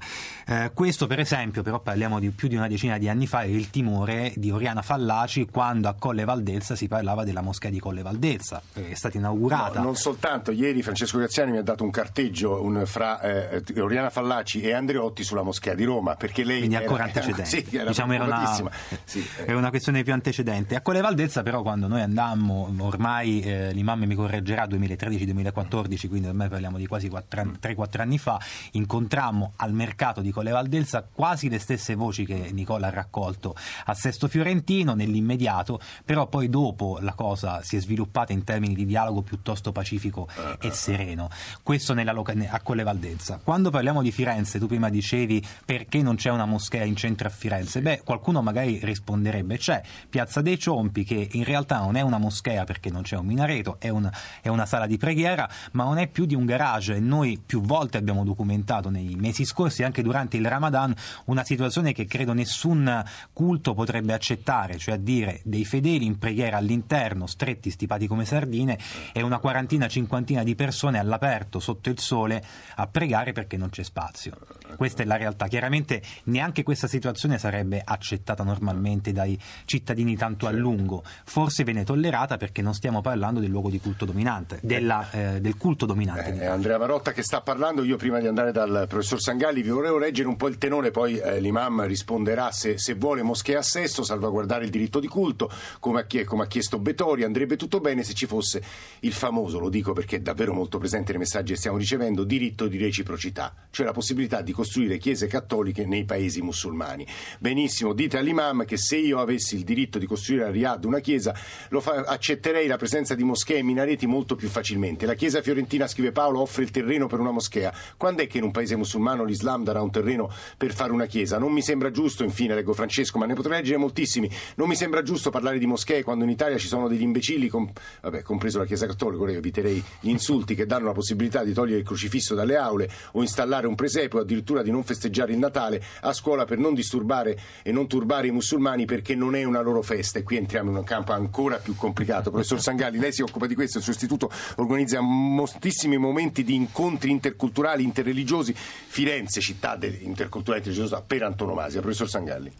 Eh, 0.48 0.72
questo 0.74 1.08
per 1.08 1.22
esempio, 1.22 1.64
però 1.64 1.80
parliamo 1.80 2.20
di 2.20 2.30
più 2.32 2.50
di 2.50 2.58
una 2.58 2.68
decina 2.68 2.98
di 2.98 3.08
anni 3.08 3.26
fa, 3.26 3.44
è 3.44 3.48
il 3.48 3.70
timore 3.70 4.34
di 4.36 4.52
Oriana 4.52 4.82
Fallaci 4.82 5.48
quando 5.50 5.92
Colle 5.98 6.26
Valdelsa 6.26 6.76
si 6.76 6.88
parlava 6.88 7.24
della 7.24 7.42
moschea 7.42 7.70
di 7.70 7.80
Colle 7.80 8.02
Valdelsa, 8.02 8.62
è 8.74 8.94
stata 8.94 9.18
inaugurata. 9.18 9.80
No, 9.80 9.86
non 9.86 9.96
soltanto, 9.96 10.52
ieri 10.52 10.82
Francesco 10.82 11.18
Graziani 11.18 11.52
mi 11.52 11.58
ha 11.58 11.64
dato 11.64 11.84
un 11.84 11.92
carteggio 11.92 12.62
un- 12.62 12.84
fra 12.86 13.20
eh, 13.22 13.64
Oriana 13.80 14.10
Fallaci 14.10 14.62
e 14.62 14.74
Andreotti 14.74 15.24
sulla 15.24 15.44
moschea 15.44 15.74
di 15.74 15.84
Roma, 15.84 16.16
perché 16.16 16.44
lei 16.44 16.60
quindi 16.60 16.76
era, 16.76 16.84
ancora 16.86 17.04
antecedente. 17.04 17.42
Sì, 17.54 17.66
era 17.72 17.90
diciamo 17.90 18.14
era 18.14 18.24
una. 18.24 18.72
Sì, 19.04 19.20
eh. 19.38 19.44
era 19.46 19.58
una 19.58 19.70
questione 19.70 20.04
più 20.04 20.14
antecedente. 20.14 20.76
A 20.76 20.82
Colle 20.82 21.02
Valdelsa, 21.02 21.44
però, 21.44 21.62
quando 21.62 21.88
noi 21.88 22.02
andammo, 22.02 22.74
ormai 22.80 23.42
eh, 23.42 23.72
l'imam 23.74 24.04
mi 24.04 24.16
correggerà 24.16 24.66
2013-2014, 24.66 26.08
quindi 26.08 26.28
ormai 26.28 26.50
parliamo 26.50 26.78
di 26.78 26.88
quasi 26.88 27.10
3-4 27.10 28.02
anni 28.02 28.18
fa, 28.18 28.40
incontrammo 28.72 29.54
al 29.58 29.74
mercato 29.74 30.22
di 30.22 30.32
Colle 30.32 30.52
Valdelsa 30.52 31.08
quasi 31.12 31.50
le 31.50 31.60
stesse 31.60 31.96
voci 31.96 32.26
che 32.26 32.50
Nicola 32.52 32.88
ha 32.88 32.90
raccolto 32.90 33.56
a 33.86 33.94
Sesto 33.94 34.28
Fiorentino 34.28 34.94
nell'immediato, 34.94 35.80
però 36.06 36.28
poi 36.28 36.50
dopo 36.50 36.98
la 37.02 37.13
cosa 37.13 37.62
si 37.63 37.75
è 37.75 37.80
sviluppata 37.80 38.34
in 38.34 38.44
termini 38.44 38.74
di 38.75 38.86
dialogo 38.86 39.22
piuttosto 39.22 39.72
pacifico 39.72 40.28
e 40.60 40.72
sereno. 40.72 41.30
Questo 41.62 41.94
nella 41.94 42.12
loca- 42.12 42.34
a 42.48 42.60
Colle 42.62 42.84
Valdelsa. 42.84 43.40
Quando 43.44 43.70
parliamo 43.70 44.02
di 44.02 44.12
Firenze, 44.12 44.60
tu 44.60 44.68
prima 44.68 44.90
dicevi 44.90 45.44
perché 45.66 46.02
non 46.02 46.16
c'è 46.16 46.30
una 46.30 46.46
moschea 46.46 46.84
in 46.84 46.96
centro 46.96 47.28
a 47.28 47.32
Firenze? 47.32 47.82
Beh, 47.82 48.02
qualcuno 48.04 48.42
magari 48.42 48.80
risponderebbe 48.82 49.58
c'è 49.58 49.82
Piazza 50.10 50.42
dei 50.42 50.58
Ciompi 50.60 51.04
che 51.04 51.28
in 51.32 51.44
realtà 51.44 51.80
non 51.80 51.96
è 51.96 52.02
una 52.02 52.18
moschea 52.18 52.63
perché 52.63 52.90
non 52.90 53.02
c'è 53.04 53.18
un 53.18 53.25
minareto, 53.25 53.78
è, 53.80 53.90
un- 53.90 54.10
è 54.42 54.48
una 54.48 54.66
sala 54.66 54.86
di 54.88 54.98
preghiera, 54.98 55.50
ma 55.74 55.84
non 55.84 55.98
è 55.98 56.08
più 56.08 56.25
di 56.25 56.36
un 56.36 56.46
garage 56.46 56.96
e 56.96 57.00
noi 57.00 57.42
più 57.44 57.62
volte 57.62 57.98
abbiamo 57.98 58.24
documentato 58.24 58.90
nei 58.90 59.16
mesi 59.16 59.46
scorsi, 59.46 59.84
anche 59.84 60.02
durante 60.02 60.38
il 60.38 60.46
Ramadan, 60.48 60.94
una 61.25 61.44
situazione 61.44 61.94
che 61.94 62.06
credo 62.06 62.34
nessun 62.34 63.04
culto 63.32 63.74
potrebbe 63.74 64.13
accettare, 64.13 64.78
cioè 64.78 64.96
a 64.96 64.98
dire 64.98 65.42
dei 65.44 65.66
fedeli 65.74 66.06
in 66.06 66.20
preghiera 66.20 66.58
all'interno, 66.58 67.25
stretti, 67.25 67.72
stipati 67.72 68.06
come 68.06 68.25
sardine, 68.25 68.77
e 69.12 69.24
una 69.24 69.39
quarantina, 69.39 69.88
cinquantina 69.88 70.44
di 70.44 70.53
persone 70.53 71.00
all'aperto, 71.00 71.60
sotto 71.60 71.89
il 71.89 71.98
sole, 71.98 72.44
a 72.75 72.86
pregare 72.86 73.32
perché 73.32 73.58
non 73.58 73.72
c'è 73.72 73.82
spazio. 73.82 74.38
Questa 74.75 75.01
è 75.01 75.06
la 75.06 75.18
realtà. 75.18 75.48
Chiaramente 75.48 76.03
neanche 76.25 76.62
questa 76.62 76.88
situazione 76.88 77.39
sarebbe 77.39 77.82
accettata 77.84 78.44
normalmente 78.44 79.12
dai 79.13 79.39
cittadini 79.65 80.15
tanto 80.15 80.46
a 80.46 80.51
lungo. 80.51 81.03
Forse 81.25 81.63
viene 81.63 81.84
tollerata 81.84 82.38
perché 82.38 82.62
non 82.62 82.75
stiamo 82.75 83.01
parlando 83.01 83.39
del 83.39 83.50
luogo 83.50 83.72
di 83.72 83.80
culto 83.80 84.06
dominante, 84.06 84.60
della, 84.62 85.10
eh, 85.10 85.42
del 85.42 85.58
culto 85.58 85.88
dominante. 85.88 86.39
Eh, 86.39 86.46
Andrea 86.46 86.77
Marotta 86.77 87.13
che 87.13 87.24
sta 87.24 87.42
parlando, 87.42 87.84
io 87.84 87.98
prima 87.98 88.20
di 88.20 88.27
andare 88.27 88.51
dal 88.51 88.86
professor 88.88 89.20
Sangalli 89.20 89.63
vi 89.63 89.70
volevo 89.70 89.98
leggere 89.98 90.27
un 90.27 90.36
po' 90.36 90.48
il 90.48 90.60
tenore, 90.60 90.92
poi 90.92 91.18
eh, 91.18 91.39
l'imam 91.39 91.86
risponderà 91.86 92.51
se, 92.51 92.77
se 92.77 92.94
vuole 92.94 93.24
moschea 93.24 93.58
a 93.58 93.63
sesto, 93.63 94.03
salvaguardare 94.03 94.65
il 94.65 94.70
diritto 94.70 95.00
di 95.00 95.08
culto, 95.08 95.50
come 95.80 96.02
ha, 96.02 96.06
chie- 96.06 96.24
come 96.24 96.44
ha 96.44 96.48
chiesto 96.48 96.80
Betori, 96.80 97.24
andrebbe 97.24 97.56
tutto 97.56 97.80
bene 97.80 98.04
se 98.04 98.14
ci 98.14 98.26
fosse 98.26 98.62
il 99.02 99.14
famoso, 99.14 99.60
lo 99.60 99.70
dico 99.70 99.94
perché 99.94 100.18
è 100.18 100.20
davvero 100.20 100.54
molto 100.54 100.78
presente 100.78 101.12
nei 101.12 101.22
messaggi 101.22 101.54
che 101.54 101.58
stiamo 101.58 101.78
ricevendo, 101.78 102.24
diritto 102.24 102.68
di 102.68 102.78
reciprocità, 102.78 103.54
cioè 103.70 103.86
la 103.86 103.92
possibilità 103.92 104.42
di 104.42 104.52
costruire 104.52 104.98
chiese 104.98 105.28
cattoliche 105.28 105.86
nei 105.86 106.06
paesi 106.06 106.42
musulmani. 106.42 107.06
Benissimo, 107.40 107.94
dite 107.94 108.18
all'imam 108.18 108.66
che 108.66 108.78
se 108.78 108.98
io 108.98 109.20
avessi 109.20 109.56
il 109.56 109.64
diritto 109.64 110.00
di 110.00 110.06
costruire 110.06 110.46
a 110.46 110.52
Riyadh 110.52 110.86
una 110.86 111.00
chiesa, 111.00 111.34
fa- 111.34 112.04
accetterei 112.06 112.68
la 112.68 112.78
presenza 112.78 113.16
di 113.16 113.24
moschee 113.24 113.58
e 113.58 113.64
minareti 113.64 114.06
molto 114.06 114.36
più 114.36 114.48
facilmente. 114.48 115.06
La 115.06 115.16
chiesa 115.16 115.42
fiorentina, 115.42 115.88
scrive 115.88 116.12
Paolo, 116.12 116.40
offre 116.40 116.64
il 116.64 116.72
terreno 116.72 117.08
per 117.08 117.20
una 117.20 117.32
moschea. 117.32 117.74
Quando 117.98 118.22
è 118.22 118.28
che 118.28 118.38
in 118.38 118.44
un 118.44 118.52
paese 118.52 118.76
musulmano 118.76 119.24
l'Islam 119.24 119.64
darà 119.64 119.82
un 119.82 119.92
terreno 119.92 120.32
per 120.58 120.74
fare 120.74 120.92
una 120.92 121.06
chiesa? 121.06 121.38
Non 121.38 121.52
mi 121.52 121.62
sembra 121.62 121.92
giusto, 121.92 122.24
infine 122.24 122.56
leggo 122.56 122.74
Francesco, 122.74 123.18
ma 123.18 123.26
ne 123.26 123.34
potrei 123.34 123.58
leggere 123.58 123.78
moltissimi, 123.78 124.30
non 124.56 124.68
mi 124.68 124.76
sembra 124.76 125.02
giusto 125.04 125.30
parlare 125.30 125.43
di 125.52 125.66
moschee 125.66 126.04
quando 126.04 126.24
in 126.24 126.30
Italia 126.30 126.58
ci 126.58 126.68
sono 126.68 126.88
degli 126.88 127.02
imbecilli, 127.02 127.48
com- 127.48 127.70
vabbè, 128.02 128.22
compreso 128.22 128.60
la 128.60 128.66
Chiesa 128.66 128.86
Cattolica, 128.86 129.22
ora 129.22 129.32
eviterei 129.32 129.84
gli 130.00 130.10
insulti 130.10 130.56
che 130.56 130.66
danno 130.66 130.86
la 130.86 130.94
possibilità 130.94 131.44
di 131.44 131.54
togliere 131.54 131.80
il 131.80 131.86
crocifisso 131.86 132.36
dalle 132.36 132.56
aule 132.56 132.90
o 133.12 133.22
installare 133.22 133.68
un 133.68 133.76
presepe 133.76 134.18
o 134.18 134.20
addirittura 134.22 134.62
di 134.62 134.72
non 134.72 134.84
festeggiare 134.84 135.34
il 135.34 135.38
Natale 135.38 135.84
a 136.02 136.14
scuola 136.14 136.46
per 136.46 136.58
non 136.58 136.74
disturbare 136.74 137.38
e 137.62 137.72
non 137.72 137.88
turbare 137.88 138.28
i 138.28 138.32
musulmani 138.32 138.86
perché 138.86 139.16
non 139.16 139.36
è 139.36 139.44
una 139.44 139.62
loro 139.62 139.82
festa 139.82 140.20
e 140.20 140.24
qui 140.24 140.38
entriamo 140.38 140.70
in 140.70 140.78
un 140.78 140.84
campo 140.84 141.12
ancora 141.12 141.58
più 141.58 141.76
complicato. 141.76 142.30
Professor 142.30 142.62
Sangalli, 142.62 143.00
lei 143.00 143.12
si 143.12 143.22
occupa 143.22 143.48
di 143.48 143.56
questo, 143.56 143.80
il 143.80 143.84
suo 143.84 143.94
istituto 143.94 144.32
organizza 144.58 145.02
moltissimi 145.02 145.98
momenti 145.98 146.44
di 146.44 146.56
incontri 146.56 147.12
interculturali, 147.12 147.84
interreligiosi, 147.84 148.54
Firenze, 148.54 149.42
città 149.42 149.74
interculturale 149.82 150.62
e 150.64 150.68
interreligiosa 150.68 151.02
per 151.02 151.24
antonomasia. 151.24 151.82
Professor 151.82 152.10
Sangalli. 152.10 152.52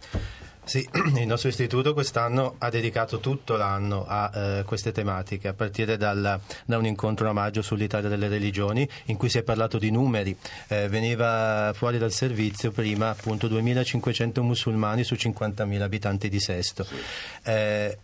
Sì, 0.66 0.88
il 1.20 1.28
nostro 1.28 1.50
istituto 1.50 1.94
quest'anno 1.94 2.56
ha 2.58 2.70
dedicato 2.70 3.20
tutto 3.20 3.56
l'anno 3.58 4.06
a 4.08 4.32
eh, 4.34 4.64
queste 4.64 4.92
tematiche, 4.92 5.50
a 5.50 5.54
partire 5.54 5.98
dal- 5.98 6.40
da 6.66 6.78
un 6.78 6.86
incontro 6.86 7.30
a 7.30 7.34
maggio 7.34 7.62
sull'Italia 7.62 8.10
delle 8.10 8.28
religioni, 8.28 8.88
in 9.06 9.18
cui 9.18 9.30
si 9.30 9.38
è 9.38 9.44
parlato 9.44 9.78
di 9.78 9.92
numeri. 9.92 10.36
Eh, 10.68 10.88
veniva 10.88 11.72
fuori 11.76 11.98
dal 11.98 12.12
servizio 12.12 12.72
prima 12.72 13.10
appunto 13.10 13.48
2500 13.48 14.42
musulmani 14.42 15.04
su 15.04 15.16
50.000 15.16 15.82
abitanti 15.82 16.30
di 16.30 16.40
Sesto. 16.40 16.86
Eh, 17.44 17.98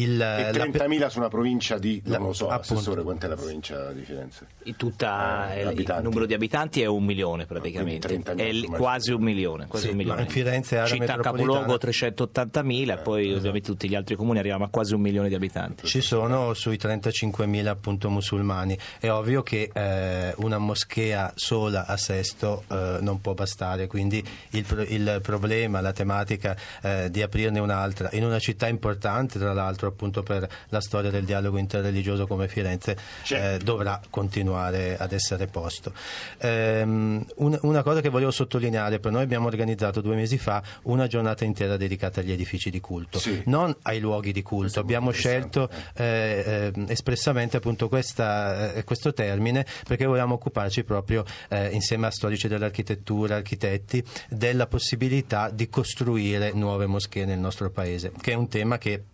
il- 0.00 0.20
E 0.20 0.42
la- 0.44 0.50
30.000 0.50 1.08
su 1.08 1.18
una 1.18 1.28
provincia 1.28 1.78
di, 1.78 2.00
non 2.04 2.12
la- 2.20 2.26
lo 2.26 2.32
so, 2.32 2.48
appunto. 2.48 2.74
Assessore, 2.74 3.02
quant'è 3.02 3.26
la 3.28 3.36
provincia 3.36 3.92
di 3.92 4.02
Firenze? 4.02 4.46
Tutta 4.76 5.54
Eh, 5.54 5.62
il- 5.62 5.78
il 5.80 5.98
numero 6.02 6.26
di 6.26 6.34
abitanti 6.34 6.82
è 6.82 6.86
un 6.86 7.04
milione 7.04 7.46
praticamente, 7.46 8.06
Quindi 8.08 8.24
30.000 8.24 8.74
è 8.74 8.78
quasi 8.78 9.12
un 9.12 9.22
milione, 9.22 9.66
quasi 9.66 9.84
Sì, 9.86 9.90
un 9.90 9.96
milione. 9.96 10.20
ma 10.20 10.24
in 10.26 10.30
Firenze, 10.32 10.78
area 10.78 10.94
Città 10.94 11.16
capoluogo 11.18 11.76
380.000 11.78 12.94
e 12.94 12.98
poi 12.98 13.32
ovviamente 13.34 13.68
tutti 13.68 13.88
gli 13.88 13.94
altri 13.94 14.16
comuni 14.16 14.38
arriviamo 14.38 14.64
a 14.64 14.68
quasi 14.68 14.94
un 14.94 15.00
milione 15.00 15.28
di 15.28 15.34
abitanti. 15.34 15.86
Ci 15.86 16.00
sono 16.00 16.54
sui 16.54 16.76
35.000 16.76 17.70
appunto 17.70 18.08
musulmani. 18.10 18.78
È 18.98 19.10
ovvio 19.10 19.42
che 19.42 19.70
eh, 19.72 20.34
una 20.38 20.58
moschea 20.58 21.32
sola 21.34 21.86
a 21.86 21.96
Sesto 21.96 22.64
eh, 22.68 22.98
non 23.00 23.20
può 23.20 23.34
bastare, 23.34 23.86
quindi 23.86 24.22
il, 24.50 24.64
pro- 24.64 24.82
il 24.82 25.20
problema, 25.22 25.80
la 25.80 25.92
tematica 25.92 26.56
eh, 26.82 27.08
di 27.10 27.22
aprirne 27.22 27.58
un'altra 27.60 28.08
in 28.12 28.24
una 28.24 28.38
città 28.38 28.68
importante, 28.68 29.38
tra 29.38 29.52
l'altro 29.52 29.81
l'altro 29.82 29.88
appunto 29.88 30.22
per 30.22 30.48
la 30.68 30.80
storia 30.80 31.10
del 31.10 31.24
dialogo 31.24 31.58
interreligioso 31.58 32.26
come 32.26 32.48
Firenze 32.48 32.96
eh, 33.30 33.58
dovrà 33.62 34.00
continuare 34.08 34.96
ad 34.96 35.12
essere 35.12 35.46
posto. 35.46 35.92
Ehm, 36.38 37.24
un, 37.36 37.58
una 37.62 37.82
cosa 37.82 38.00
che 38.00 38.08
volevo 38.08 38.30
sottolineare, 38.30 39.00
per 39.00 39.10
noi 39.12 39.22
abbiamo 39.22 39.46
organizzato 39.46 40.00
due 40.00 40.14
mesi 40.14 40.38
fa 40.38 40.62
una 40.82 41.06
giornata 41.06 41.44
intera 41.44 41.76
dedicata 41.76 42.20
agli 42.20 42.32
edifici 42.32 42.70
di 42.70 42.80
culto, 42.80 43.18
Sì. 43.18 43.42
non 43.46 43.74
ai 43.82 43.98
luoghi 44.00 44.32
di 44.32 44.42
culto. 44.42 44.80
Abbiamo 44.80 45.10
scelto 45.10 45.68
eh, 45.94 46.70
eh, 46.74 46.84
espressamente 46.88 47.56
appunto 47.56 47.88
questa, 47.88 48.74
eh, 48.74 48.84
questo 48.84 49.12
termine 49.12 49.66
perché 49.86 50.04
volevamo 50.06 50.34
occuparci 50.34 50.84
proprio 50.84 51.24
eh, 51.48 51.68
insieme 51.68 52.06
a 52.06 52.10
storici 52.10 52.48
dell'architettura, 52.48 53.36
architetti, 53.36 54.02
della 54.28 54.66
possibilità 54.66 55.50
di 55.50 55.68
costruire 55.68 56.52
nuove 56.52 56.86
moschee 56.86 57.24
nel 57.24 57.38
nostro 57.38 57.70
paese, 57.70 58.12
che 58.20 58.32
è 58.32 58.34
un 58.34 58.48
tema 58.48 58.78
che 58.78 59.04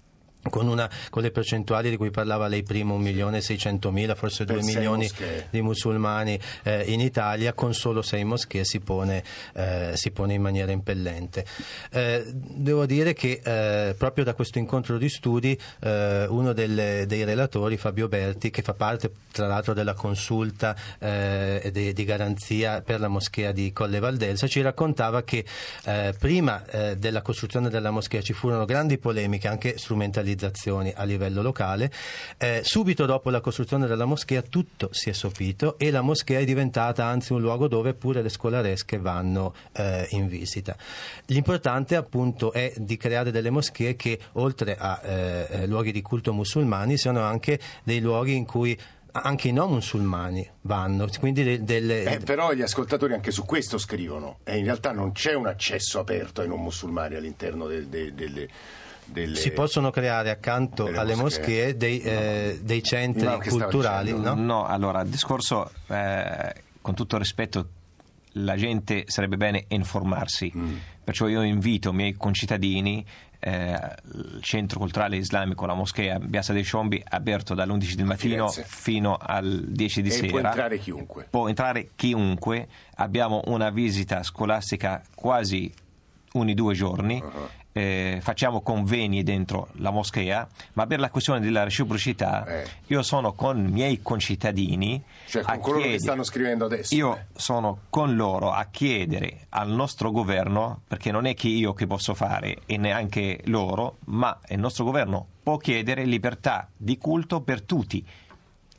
con, 0.43 0.67
una, 0.69 0.89
con 1.11 1.23
le 1.23 1.31
percentuali 1.31 1.91
di 1.91 1.97
cui 1.97 2.11
parlava 2.11 2.47
lei 2.47 2.63
prima, 2.63 2.95
1.600.000, 2.95 4.15
forse 4.17 4.45
Per 4.45 4.55
2 4.57 4.65
sei 4.65 4.75
milioni 4.75 5.03
moschee. 5.05 5.47
di 5.51 5.61
musulmani 5.61 6.39
eh, 6.63 6.83
in 6.93 7.01
Italia, 7.01 7.53
con 7.53 7.75
solo 7.75 8.03
sei 8.03 8.25
moschee 8.25 8.65
si 8.65 8.81
pone, 8.81 9.23
eh, 9.55 9.93
si 9.95 10.11
pone 10.11 10.35
in 10.35 10.43
maniera 10.43 10.73
impellente. 10.73 11.45
Eh, 11.91 12.25
devo 12.33 12.87
dire 12.87 13.13
che 13.15 13.41
eh, 13.43 13.95
proprio 13.95 14.25
da 14.25 14.35
questo 14.35 14.59
incontro 14.59 14.99
di 14.99 15.09
studi 15.09 15.59
eh, 15.81 16.27
uno 16.29 16.53
delle- 16.53 17.05
dei 17.07 17.25
relatori, 17.25 17.77
Fabio 17.77 18.09
Berti, 18.09 18.51
che 18.51 18.63
fa 18.63 18.75
parte 18.75 19.11
tra 19.33 19.47
l'altro 19.47 19.75
della 19.75 19.95
consulta 19.95 20.75
eh, 20.99 21.71
di, 21.73 21.93
di 21.93 22.05
garanzia 22.05 22.81
per 22.81 23.01
la 23.01 23.09
moschea 23.09 23.53
di 23.53 23.73
Colle 23.73 23.99
Valdelsa, 23.99 24.47
ci 24.47 24.61
raccontava 24.61 25.23
che 25.23 25.45
prima 26.19 26.63
della 26.97 27.23
costruzione 27.23 27.69
della 27.71 27.91
moschea 27.91 28.21
ci 28.21 28.33
furono 28.33 28.65
grandi 28.65 28.99
polemiche, 28.99 29.49
anche 29.49 29.79
strumentalizzazioni 30.29 30.93
a 30.95 31.05
livello 31.05 31.43
locale. 31.43 31.91
Eh, 32.37 32.61
subito 32.65 33.07
dopo 33.07 33.31
la 33.31 33.41
costruzione 33.41 33.87
della 33.87 34.05
moschea 34.05 34.43
tutto 34.43 34.89
si 34.93 35.09
è 35.09 35.13
sopito 35.13 35.79
e 35.79 35.91
la 35.91 36.03
moschea 36.03 36.41
è 36.41 36.45
diventata 36.45 37.05
anzi 37.05 37.33
un 37.33 37.41
luogo 37.41 37.69
dove 37.69 37.95
pure 37.95 38.23
le 38.23 38.29
scolaresche 38.29 38.99
vanno 38.99 39.55
eh, 39.73 40.07
in 40.11 40.29
visita. 40.29 40.77
L'importante 41.27 41.97
appunto 41.97 42.53
è 42.53 42.73
di 42.77 42.97
creare 42.97 43.31
delle 43.31 43.51
moschee 43.51 43.97
che 43.97 44.19
oltre 44.33 44.77
a 44.77 45.01
eh, 45.03 45.47
eh, 45.51 45.67
luoghi 45.67 45.93
di 45.93 46.03
culto 46.03 46.33
musulmani 46.33 46.97
siano 46.99 47.23
anche 47.23 47.59
dei 47.85 48.01
luoghi 48.01 48.35
in 48.35 48.45
cui 48.45 48.79
anche 49.11 49.49
i 49.49 49.53
non 49.53 49.71
musulmani 49.73 50.49
vanno, 50.63 51.09
quindi 51.19 51.43
de- 51.43 51.65
delle, 51.65 52.05
Eh, 52.05 52.19
però 52.19 52.53
gli 52.53 52.63
ascoltatori 52.63 53.15
anche 53.15 53.31
su 53.33 53.45
questo 53.45 53.79
scrivono 53.79 54.39
e 54.45 54.59
in 54.59 54.65
realtà 54.65 54.93
non 54.93 55.13
c'è 55.13 55.35
un 55.35 55.47
accesso 55.47 55.99
aperto 55.99 56.41
ai 56.41 56.47
non 56.47 56.61
musulmani 56.61 57.17
all'interno 57.17 57.67
del- 57.67 57.87
de- 57.87 58.15
delle, 58.15 58.49
delle- 59.09 59.37
si 59.37 59.51
possono 59.51 59.91
creare 59.91 60.31
accanto 60.31 60.87
alle 60.87 61.15
moschee. 61.15 61.21
moschee 61.73 61.77
dei, 61.77 62.01
eh, 62.01 62.61
dei 62.63 62.83
centri 62.83 63.25
No, 63.27 63.39
culturali, 63.39 64.13
no? 64.19 64.35
No, 64.35 64.65
allora, 64.67 65.01
il 65.03 65.09
discorso, 65.09 65.71
eh, 65.89 66.55
con 66.81 66.95
tutto 66.95 67.17
il 67.17 67.23
rispetto, 67.23 67.69
la 68.33 68.57
gente 68.57 69.05
sarebbe 69.07 69.37
bene 69.37 69.65
informarsi. 69.69 70.53
Mm. 70.57 70.77
Perciò 71.03 71.27
io 71.29 71.43
invito 71.43 71.91
i 71.91 71.95
miei 71.95 72.13
concittadini, 72.15 73.05
eh, 73.41 73.73
il 74.15 74.39
centro 74.43 74.79
culturale 74.79 75.17
islamico, 75.17 75.65
la 75.65 75.75
moschea 75.75 76.19
Piazza 76.19 76.53
dei 76.53 76.63
Sciombi, 76.65 77.03
aperto 77.09 77.55
dall'11 77.55 77.95
del 77.95 78.05
mattino 78.05 78.49
Firenze. 78.49 78.65
fino 78.69 79.17
al 79.19 79.65
10 79.69 80.03
di 80.03 80.09
e 80.09 80.13
sera. 80.13 80.29
può 80.29 80.39
entrare 80.41 80.79
chiunque. 80.79 81.27
Può 81.31 81.49
entrare 81.49 81.89
chiunque. 81.97 82.69
Abbiamo 82.97 83.41
una 83.47 83.71
visita 83.71 84.23
scolastica 84.23 85.03
quasi 85.15 85.73
ogni 86.33 86.55
due 86.55 86.75
giorni. 86.75 87.21
Uh-huh. 87.25 87.49
Eh, 87.79 88.19
facciamo 88.21 88.61
convegni 88.61 89.23
dentro 89.23 89.69
la 89.75 89.91
moschea, 89.91 90.47
ma 90.75 90.87
per 90.87 90.99
la 90.99 91.11
questione 91.11 91.41
della 91.41 91.63
reciprocità, 91.63 92.45
io 92.87 93.03
sono 93.03 93.33
con 93.33 93.59
i 93.67 93.71
miei 93.71 94.03
concittadini 94.03 94.95
Eh. 94.97 95.29
Cioè 95.29 95.43
con 95.43 95.61
coloro 95.61 95.77
che 95.79 95.89
chiedere- 95.89 96.03
stanno 96.03 96.25
scrivendo 96.25 96.65
adesso. 96.65 96.95
io 96.95 97.27
sono 97.35 97.81
con 97.91 98.17
loro 98.17 98.51
a 98.53 98.67
chiedere 98.71 99.47
al 99.51 99.71
nostro 99.71 100.11
governo, 100.11 100.81
perché 100.89 101.11
non 101.11 101.27
è 101.27 101.35
che 101.35 101.49
io 101.49 101.73
che 101.73 101.87
posso 101.87 102.15
fare 102.15 102.59
e 102.67 102.77
neanche 102.77 103.41
loro, 103.45 103.99
ma 104.07 104.37
il 104.49 104.59
nostro 104.59 104.85
governo 104.85 105.27
può 105.43 105.57
chiedere 105.57 106.05
libertà 106.05 106.69
di 106.77 106.99
culto 106.99 107.41
per 107.41 107.63
tutti. 107.63 108.05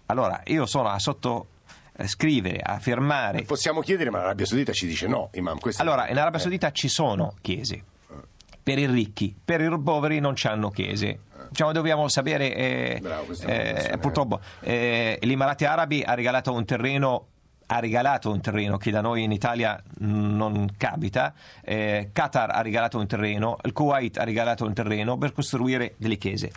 Allora, 0.07 0.41
io 0.45 0.65
sono 0.65 0.89
a 0.89 0.99
sotto 0.99 1.47
eh, 1.95 2.07
scrivere, 2.07 2.59
a 2.59 2.79
firmare. 2.79 3.43
Possiamo 3.43 3.81
chiedere, 3.81 4.09
ma 4.09 4.19
l'Arabia 4.19 4.45
Saudita 4.45 4.73
ci 4.73 4.87
dice 4.87 5.07
no, 5.07 5.29
Imam. 5.33 5.57
Allora, 5.77 6.07
in 6.09 6.17
Arabia 6.17 6.39
Eh. 6.39 6.41
Saudita 6.41 6.71
ci 6.71 6.87
sono 6.87 7.35
chiese 7.41 7.83
per 8.69 8.77
i 8.77 8.85
ricchi, 8.85 9.35
per 9.43 9.61
i 9.61 9.81
poveri 9.81 10.19
non 10.19 10.35
hanno 10.43 10.69
chiese. 10.69 11.21
Diciamo, 11.49 11.71
dobbiamo 11.71 12.07
sapere, 12.07 12.53
eh, 12.53 12.99
una 13.01 13.23
eh, 13.47 13.97
purtroppo, 13.99 14.39
eh, 14.59 15.17
gli 15.19 15.31
Emirati 15.31 15.65
Arabi 15.65 16.03
ha 16.03 16.13
regalato 16.13 16.53
un 16.53 16.65
terreno 16.65 17.25
ha 17.71 17.79
regalato 17.79 18.31
un 18.31 18.41
terreno 18.41 18.77
che 18.77 18.89
da 18.89 18.99
noi 18.99 19.23
in 19.23 19.31
Italia 19.31 19.79
non 19.99 20.69
capita, 20.75 21.33
eh, 21.63 22.09
Qatar 22.11 22.49
ha 22.49 22.61
regalato 22.61 22.97
un 22.97 23.05
terreno, 23.05 23.57
il 23.63 23.73
Kuwait 23.73 24.17
ha 24.17 24.23
regalato 24.23 24.65
un 24.65 24.73
terreno 24.73 25.17
per 25.19 25.33
costruire 25.33 25.93
delle 25.97 26.17
chiese. 26.17 26.51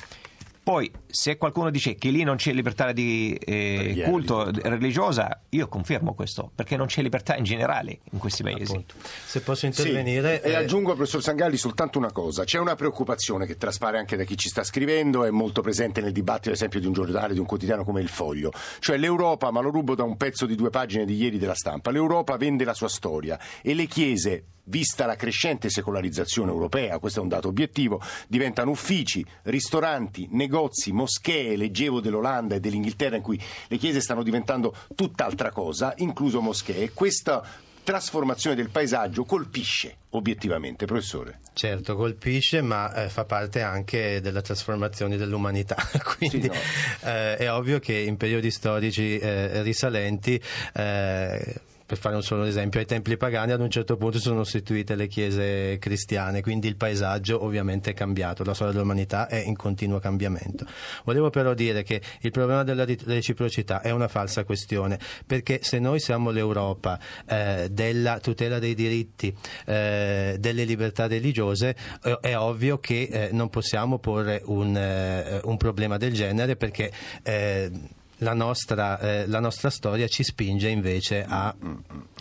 Poi, 0.65 0.89
se 1.09 1.39
qualcuno 1.39 1.71
dice 1.71 1.97
che 1.97 2.11
lì 2.11 2.23
non 2.23 2.37
c'è 2.37 2.53
libertà 2.53 2.93
di 2.93 3.35
eh, 3.35 4.03
culto 4.05 4.49
religiosa, 4.53 5.43
io 5.49 5.67
confermo 5.67 6.15
questo, 6.15 6.53
perché 6.55 6.77
non 6.77 6.87
c'è 6.87 7.03
libertà 7.03 7.35
in 7.37 7.43
generale 7.43 7.99
in 8.13 8.19
questi 8.19 8.45
paesi. 8.45 8.85
Se 9.27 9.41
posso 9.41 9.61
Sì, 9.61 9.67
intervenire... 9.67 10.41
e 10.41 10.51
eh, 10.51 10.55
aggiungo, 10.55 10.95
professor 10.95 11.21
Sangalli, 11.21 11.57
soltanto 11.57 11.99
una 11.99 12.13
cosa. 12.13 12.45
C'è 12.45 12.61
una 12.61 12.77
preoccupazione 12.77 13.45
che 13.45 13.57
traspare 13.57 13.99
anche 13.99 14.17
da 14.17 14.23
chi 14.23 14.37
ci 14.37 14.49
sta 14.49 14.63
scrivendo, 14.63 15.25
è 15.25 15.31
molto 15.31 15.63
presente 15.63 16.01
nel 16.01 16.13
dibattito, 16.13 16.51
ad 16.51 16.55
esempio, 16.55 16.79
di 16.79 16.87
un 16.87 16.93
giornale, 16.93 17.33
di 17.35 17.41
un 17.41 17.47
quotidiano 17.47 17.83
come 17.83 18.01
Il 18.01 18.09
Foglio. 18.09 18.53
Cioè 18.79 18.97
l'Europa, 18.99 19.51
ma 19.51 19.61
lo 19.61 19.71
rubo 19.71 19.97
da 19.97 20.05
un 20.05 20.17
pezzo 20.17 20.47
di 20.47 20.55
due 20.55 20.71
pagine 20.71 21.05
di 21.05 21.17
ieri 21.17 21.39
della 21.39 21.57
stampa, 21.57 21.91
l'Europa 21.91 22.37
vende 22.37 22.63
la 22.63 22.75
sua 22.75 22.89
storia 22.89 23.37
e 23.63 23.75
le 23.75 23.87
chiese 23.87 24.45
Vista 24.65 25.07
la 25.07 25.17
crescente 25.17 25.69
secolarizzazione 25.71 26.53
europea, 26.53 27.01
questo 27.01 27.19
è 27.19 27.23
un 27.23 27.29
dato 27.29 27.49
obiettivo, 27.49 28.01
diventano 28.29 28.71
uffici, 28.71 29.27
ristoranti, 29.43 30.29
negozi, 30.31 30.52
moschee, 30.93 31.57
leggevo 31.57 32.01
dell'Olanda 32.01 32.55
e 32.55 32.61
dell'Inghilterra 32.61 33.17
in 33.17 33.23
cui 33.23 33.41
le 33.69 33.77
chiese 33.77 34.01
stanno 34.01 34.23
diventando 34.23 34.75
tutt'altra 34.95 35.51
cosa, 35.51 35.95
incluso 35.97 36.41
moschee. 36.41 36.93
Questa 36.93 37.45
trasformazione 37.83 38.55
del 38.55 38.71
paesaggio 38.71 39.25
colpisce 39.25 39.97
obiettivamente, 40.11 40.87
professore. 40.87 41.41
Certo, 41.53 41.97
colpisce, 41.97 42.63
ma 42.63 42.93
eh, 42.95 43.09
fa 43.09 43.25
parte 43.25 43.63
anche 43.63 44.21
della 44.21 44.41
trasformazione 44.41 45.17
dell'umanità. 45.17 45.77
Quindi 46.17 46.51
eh, 47.03 47.37
è 47.37 47.51
ovvio 47.51 47.79
che 47.81 47.95
in 47.95 48.17
periodi 48.17 48.51
storici 48.51 49.19
eh, 49.19 49.63
risalenti. 49.63 50.41
Per 51.85 51.99
fare 51.99 52.15
un 52.15 52.23
solo 52.23 52.45
esempio, 52.45 52.81
ai 52.81 52.87
templi 52.87 53.17
pagani 53.17 53.53
ad 53.53 53.61
un 53.61 53.71
certo 53.71 53.97
punto 53.97 54.19
sono 54.19 54.45
sostituite 54.45 54.95
le 54.95 55.07
chiese 55.07 55.79
cristiane, 55.79 56.41
quindi 56.43 56.69
il 56.69 56.77
paesaggio 56.77 57.43
ovviamente 57.45 57.91
è 57.91 57.95
cambiato, 57.95 58.45
la 58.45 58.55
storia 58.55 58.73
dell'umanità 58.73 59.27
è 59.29 59.37
in 59.37 59.57
continuo 59.57 59.99
cambiamento. 59.99 60.67
Volevo 61.05 61.31
però 61.31 61.55
dire 61.55 61.83
che 61.83 62.01
il 62.21 62.31
problema 62.31 62.63
della 62.65 62.85
reciprocità 62.85 63.81
è 63.81 63.91
una 63.91 64.09
falsa 64.09 64.45
questione, 64.45 64.99
perché 65.27 65.61
se 65.63 65.79
noi 65.79 66.01
siamo 66.01 66.31
l'Europa 66.31 66.99
eh, 67.27 67.69
della 67.71 68.19
tutela 68.21 68.59
dei 68.59 68.75
diritti, 68.75 69.35
eh, 69.67 70.37
delle 70.39 70.65
libertà 70.65 71.07
religiose, 71.07 71.77
eh, 72.03 72.19
è 72.21 72.37
ovvio 72.37 72.79
che 72.79 73.09
eh, 73.11 73.29
non 73.33 73.49
possiamo 73.49 73.99
porre 73.99 74.43
un, 74.45 74.77
eh, 74.77 75.41
un 75.45 75.57
problema 75.57 75.97
del 75.97 76.13
genere 76.13 76.57
perché 76.57 76.93
eh, 77.23 77.71
la 78.23 78.35
nostra, 78.35 78.99
eh, 78.99 79.27
la 79.27 79.41
nostra 79.41 79.69
storia 79.71 80.07
ci 80.07 80.23
spinge 80.23 80.69
invece 80.69 81.25
a 81.27 81.55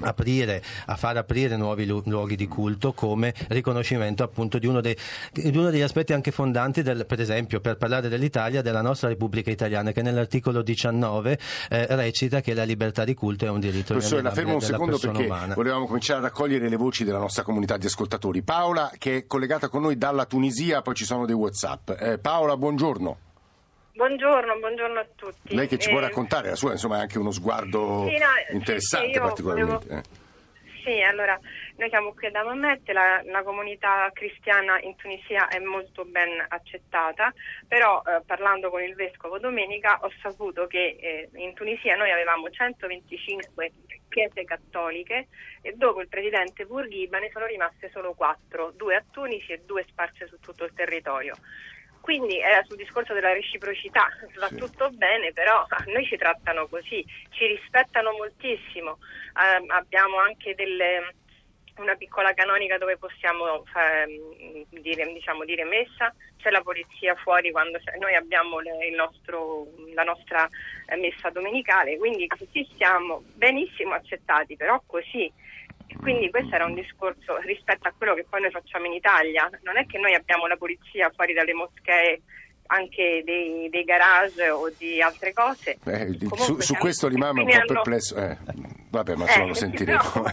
aprire, 0.02 0.62
a 0.88 0.96
far 0.96 1.18
aprire 1.18 1.56
nuovi 1.58 1.86
lu- 1.86 2.02
luoghi 2.06 2.36
di 2.36 2.48
culto 2.48 2.94
come 2.94 3.34
riconoscimento 3.50 4.24
appunto 4.24 4.58
di 4.58 4.68
uno, 4.68 4.82
dei- 4.82 4.98
di 5.32 5.56
uno 5.56 5.70
degli 5.70 5.82
aspetti 5.82 6.14
anche 6.14 6.32
fondanti, 6.32 6.82
del, 6.82 7.06
per 7.06 7.20
esempio 7.20 7.60
per 7.60 7.78
parlare 7.78 8.10
dell'Italia, 8.10 8.62
della 8.62 8.82
nostra 8.82 9.08
Repubblica 9.08 9.52
Italiana 9.52 9.92
che 9.92 10.02
nell'articolo 10.02 10.62
19 10.62 11.40
eh, 11.70 11.86
recita 11.96 12.42
che 12.42 12.54
la 12.54 12.64
libertà 12.64 13.04
di 13.04 13.14
culto 13.14 13.46
è 13.46 13.50
un 13.50 13.60
diritto 13.60 13.94
Professore, 13.94 14.22
la 14.22 14.32
fermo 14.32 14.56
un 14.56 14.62
secondo 14.62 14.98
perché 14.98 15.26
umana. 15.26 15.54
volevamo 15.54 15.86
cominciare 15.86 16.20
a 16.20 16.24
raccogliere 16.24 16.68
le 16.68 16.76
voci 16.76 17.04
della 17.04 17.20
nostra 17.20 17.44
comunità 17.44 17.78
di 17.78 17.86
ascoltatori. 17.86 18.42
Paola, 18.42 18.92
che 18.98 19.18
è 19.18 19.28
collegata 19.28 19.70
con 19.70 19.84
noi 19.84 19.98
dalla 19.98 20.26
Tunisia, 20.26 20.82
poi 20.82 20.96
ci 20.96 21.06
sono 21.06 21.26
dei 21.26 21.36
WhatsApp. 21.36 21.92
Eh, 22.00 22.18
Paola, 22.18 22.58
buongiorno. 22.58 23.18
Buongiorno, 24.06 24.58
buongiorno 24.58 25.00
a 25.00 25.06
tutti. 25.16 25.54
Lei 25.54 25.68
che 25.68 25.78
ci 25.78 25.90
può 25.92 26.00
Eh, 26.00 26.06
raccontare 26.08 26.50
la 26.50 26.56
sua, 26.56 26.72
insomma, 26.72 26.98
è 26.98 27.02
anche 27.02 27.20
uno 27.20 27.30
sguardo 27.30 28.08
Sì, 28.10 28.18
no, 28.18 28.26
interessante 28.50 29.14
sì, 29.14 29.20
particolarmente. 29.20 29.86
volevo- 29.88 30.02
eh. 30.02 30.82
Sì, 30.84 31.02
allora, 31.04 31.40
noi 31.76 31.90
siamo 31.90 32.12
qui 32.12 32.26
ad 32.26 32.34
Amamette, 32.34 32.94
la, 32.94 33.22
la 33.26 33.44
comunità 33.44 34.10
cristiana 34.12 34.80
in 34.82 34.96
Tunisia 34.96 35.48
è 35.50 35.60
molto 35.60 36.04
ben 36.06 36.44
accettata, 36.48 37.32
però 37.68 38.02
eh, 38.02 38.24
parlando 38.26 38.72
con 38.72 38.82
il 38.82 38.96
vescovo 38.96 39.38
domenica 39.38 40.00
ho 40.02 40.12
saputo 40.20 40.66
che 40.66 40.98
eh, 41.00 41.30
in 41.36 41.54
Tunisia 41.54 41.96
noi 41.96 42.10
avevamo 42.10 42.50
125 42.50 43.72
chiese 44.10 44.44
cattoliche 44.46 45.28
e 45.62 45.74
dopo 45.76 46.02
il 46.02 46.08
presidente 46.08 46.66
Bourguiba 46.66 47.20
ne 47.20 47.30
sono 47.32 47.46
rimaste 47.46 47.92
solo 47.94 48.16
4, 48.16 48.74
due 48.76 48.96
a 48.96 49.04
Tunisi 49.12 49.52
e 49.52 49.62
due 49.64 49.86
sparse 49.88 50.26
su 50.26 50.40
tutto 50.40 50.64
il 50.64 50.74
territorio. 50.74 51.36
Quindi 52.02 52.40
era 52.40 52.64
sul 52.68 52.78
discorso 52.78 53.14
della 53.14 53.32
reciprocità, 53.32 54.08
va 54.40 54.48
sì. 54.48 54.56
tutto 54.56 54.90
bene, 54.90 55.32
però 55.32 55.66
a 55.68 55.84
noi 55.88 56.06
ci 56.06 56.18
trattano 56.18 56.68
così, 56.68 57.06
ci 57.30 57.46
rispettano 57.46 58.12
moltissimo, 58.12 58.98
eh, 59.38 59.64
abbiamo 59.68 60.18
anche 60.18 60.56
delle, 60.56 61.14
una 61.78 61.96
piccola 61.96 62.34
canonica 62.34 62.78
dove 62.78 62.98
possiamo 62.98 63.64
eh, 63.76 64.66
dire, 64.70 65.06
diciamo, 65.14 65.46
dire, 65.46 65.64
messa, 65.64 66.14
c'è 66.38 66.50
la 66.50 66.62
polizia 66.62 67.16
fuori 67.16 67.52
quando 67.52 67.80
noi 68.00 68.16
abbiamo 68.16 68.60
le, 68.60 68.90
nostro, 68.96 69.68
la 69.94 70.04
nostra 70.04 70.48
eh, 70.88 70.96
messa 70.98 71.30
domenicale, 71.30 71.98
quindi 71.98 72.28
così 72.28 72.68
siamo 72.76 73.24
benissimo 73.36 73.94
accettati, 73.94 74.56
però 74.56 74.82
così. 74.86 75.32
Quindi 76.00 76.30
questo 76.30 76.56
era 76.56 76.66
un 76.66 76.74
discorso 76.74 77.38
rispetto 77.40 77.88
a 77.88 77.94
quello 77.98 78.14
che 78.14 78.26
poi 78.30 78.42
noi 78.42 78.52
facciamo 78.52 78.86
in 78.86 78.94
Italia. 78.94 79.50
Non 79.64 79.78
è 79.78 79.86
che 79.86 79.98
noi 79.98 80.14
abbiamo 80.14 80.48
la 80.48 80.58
polizia 80.58 81.12
fuori 81.16 81.34
dalle 81.34 81.54
moschee 81.54 82.22
anche 82.68 83.22
dei, 83.26 83.70
dei 83.70 83.84
garage 83.84 84.50
o 84.50 84.70
di 84.78 85.02
altre 85.02 85.34
cose. 85.34 85.78
Eh, 85.86 86.18
su, 86.36 86.60
su 86.60 86.74
questo 86.76 87.08
l'imam 87.08 87.38
è 87.40 87.42
un 87.42 87.66
po' 87.66 87.74
perplesso. 87.74 88.16
Eh, 88.16 88.38
vabbè, 88.90 89.16
ma 89.16 89.26
eh, 89.26 89.48
lo 89.48 89.54
sentiremo. 89.54 90.02
No, 90.16 90.24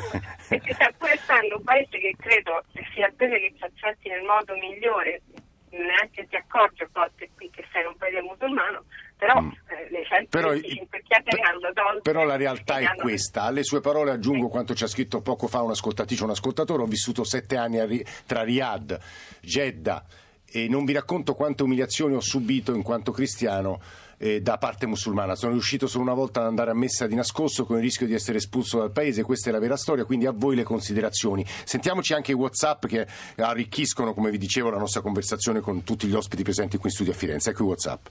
perché 0.48 0.76
pur 0.96 1.10
essendo 1.10 1.56
un 1.56 1.64
paese 1.64 1.98
che 1.98 2.14
credo 2.16 2.64
sia 2.94 3.12
bene 3.16 3.38
che 3.40 3.54
ci 3.56 3.64
accetti 3.64 4.08
nel 4.08 4.22
modo 4.22 4.54
migliore, 4.54 5.22
neanche 5.70 6.26
ti 6.28 6.36
accorgi 6.36 6.82
a 6.82 6.88
volte 6.92 7.28
qui 7.34 7.50
che 7.50 7.64
sei 7.72 7.84
un 7.84 7.96
paese 7.96 8.22
musulmano, 8.22 8.84
però 9.18 9.40
mm. 9.42 9.48
eh, 9.48 9.90
le 9.90 10.04
125 10.04 11.02
chiacchiere 11.02 11.42
hanno 11.42 11.72
tolto. 11.74 12.00
Però 12.02 12.24
la 12.24 12.36
realtà 12.36 12.78
è 12.78 12.94
questa. 12.94 13.42
Alle 13.42 13.64
sue 13.64 13.80
parole 13.80 14.12
aggiungo 14.12 14.46
sì. 14.46 14.50
quanto 14.50 14.74
ci 14.74 14.84
ha 14.84 14.86
scritto 14.86 15.20
poco 15.20 15.48
fa 15.48 15.60
un'ascoltatrice, 15.62 16.22
un 16.22 16.30
ascoltatore. 16.30 16.82
Ho 16.82 16.86
vissuto 16.86 17.24
sette 17.24 17.56
anni 17.56 17.84
ri- 17.84 18.04
tra 18.26 18.42
Riyadh, 18.42 18.96
Jeddah 19.40 20.04
e 20.50 20.66
non 20.68 20.84
vi 20.84 20.92
racconto 20.92 21.34
quante 21.34 21.62
umiliazioni 21.62 22.14
ho 22.14 22.20
subito 22.20 22.72
in 22.72 22.82
quanto 22.82 23.12
cristiano 23.12 23.80
eh, 24.16 24.40
da 24.40 24.56
parte 24.56 24.86
musulmana. 24.86 25.34
Sono 25.34 25.52
riuscito 25.52 25.86
solo 25.86 26.04
una 26.04 26.14
volta 26.14 26.40
ad 26.40 26.46
andare 26.46 26.70
a 26.70 26.74
messa 26.74 27.06
di 27.06 27.14
nascosto 27.14 27.64
con 27.64 27.76
il 27.76 27.82
rischio 27.82 28.06
di 28.06 28.14
essere 28.14 28.38
espulso 28.38 28.78
dal 28.78 28.92
paese, 28.92 29.22
questa 29.22 29.50
è 29.50 29.52
la 29.52 29.58
vera 29.58 29.76
storia, 29.76 30.04
quindi 30.04 30.26
a 30.26 30.32
voi 30.32 30.56
le 30.56 30.62
considerazioni. 30.62 31.44
Sentiamoci 31.64 32.14
anche 32.14 32.32
i 32.32 32.34
WhatsApp 32.34 32.86
che 32.86 33.06
arricchiscono, 33.36 34.14
come 34.14 34.30
vi 34.30 34.38
dicevo, 34.38 34.70
la 34.70 34.78
nostra 34.78 35.00
conversazione 35.00 35.60
con 35.60 35.82
tutti 35.84 36.06
gli 36.06 36.14
ospiti 36.14 36.42
presenti 36.42 36.76
qui 36.78 36.88
in 36.88 36.94
studio 36.94 37.12
a 37.12 37.16
Firenze. 37.16 37.50
Ecco 37.50 37.64
i 37.64 37.66
WhatsApp. 37.66 38.06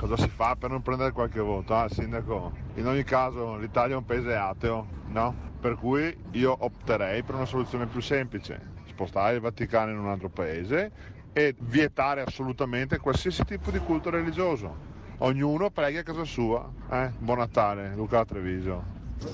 Cosa 0.00 0.16
si 0.16 0.30
fa 0.30 0.56
per 0.56 0.70
non 0.70 0.80
prendere 0.80 1.12
qualche 1.12 1.40
voto? 1.40 1.74
Ah, 1.74 1.86
sindaco, 1.86 2.52
in 2.76 2.86
ogni 2.86 3.04
caso 3.04 3.58
l'Italia 3.58 3.96
è 3.96 3.98
un 3.98 4.06
paese 4.06 4.34
ateo, 4.34 4.86
no? 5.08 5.34
Per 5.60 5.76
cui 5.76 6.16
io 6.30 6.56
opterei 6.58 7.22
per 7.22 7.34
una 7.34 7.44
soluzione 7.44 7.84
più 7.84 8.00
semplice, 8.00 8.58
spostare 8.88 9.34
il 9.34 9.42
Vaticano 9.42 9.90
in 9.90 9.98
un 9.98 10.08
altro 10.08 10.30
paese 10.30 10.90
e 11.34 11.54
vietare 11.58 12.22
assolutamente 12.22 12.96
qualsiasi 12.96 13.44
tipo 13.44 13.70
di 13.70 13.78
culto 13.80 14.08
religioso. 14.08 14.74
Ognuno 15.18 15.68
preghi 15.68 15.98
a 15.98 16.02
casa 16.02 16.24
sua. 16.24 16.66
Eh? 16.90 17.12
Buon 17.18 17.36
Natale, 17.36 17.92
Luca 17.94 18.24
Treviso. 18.24 18.82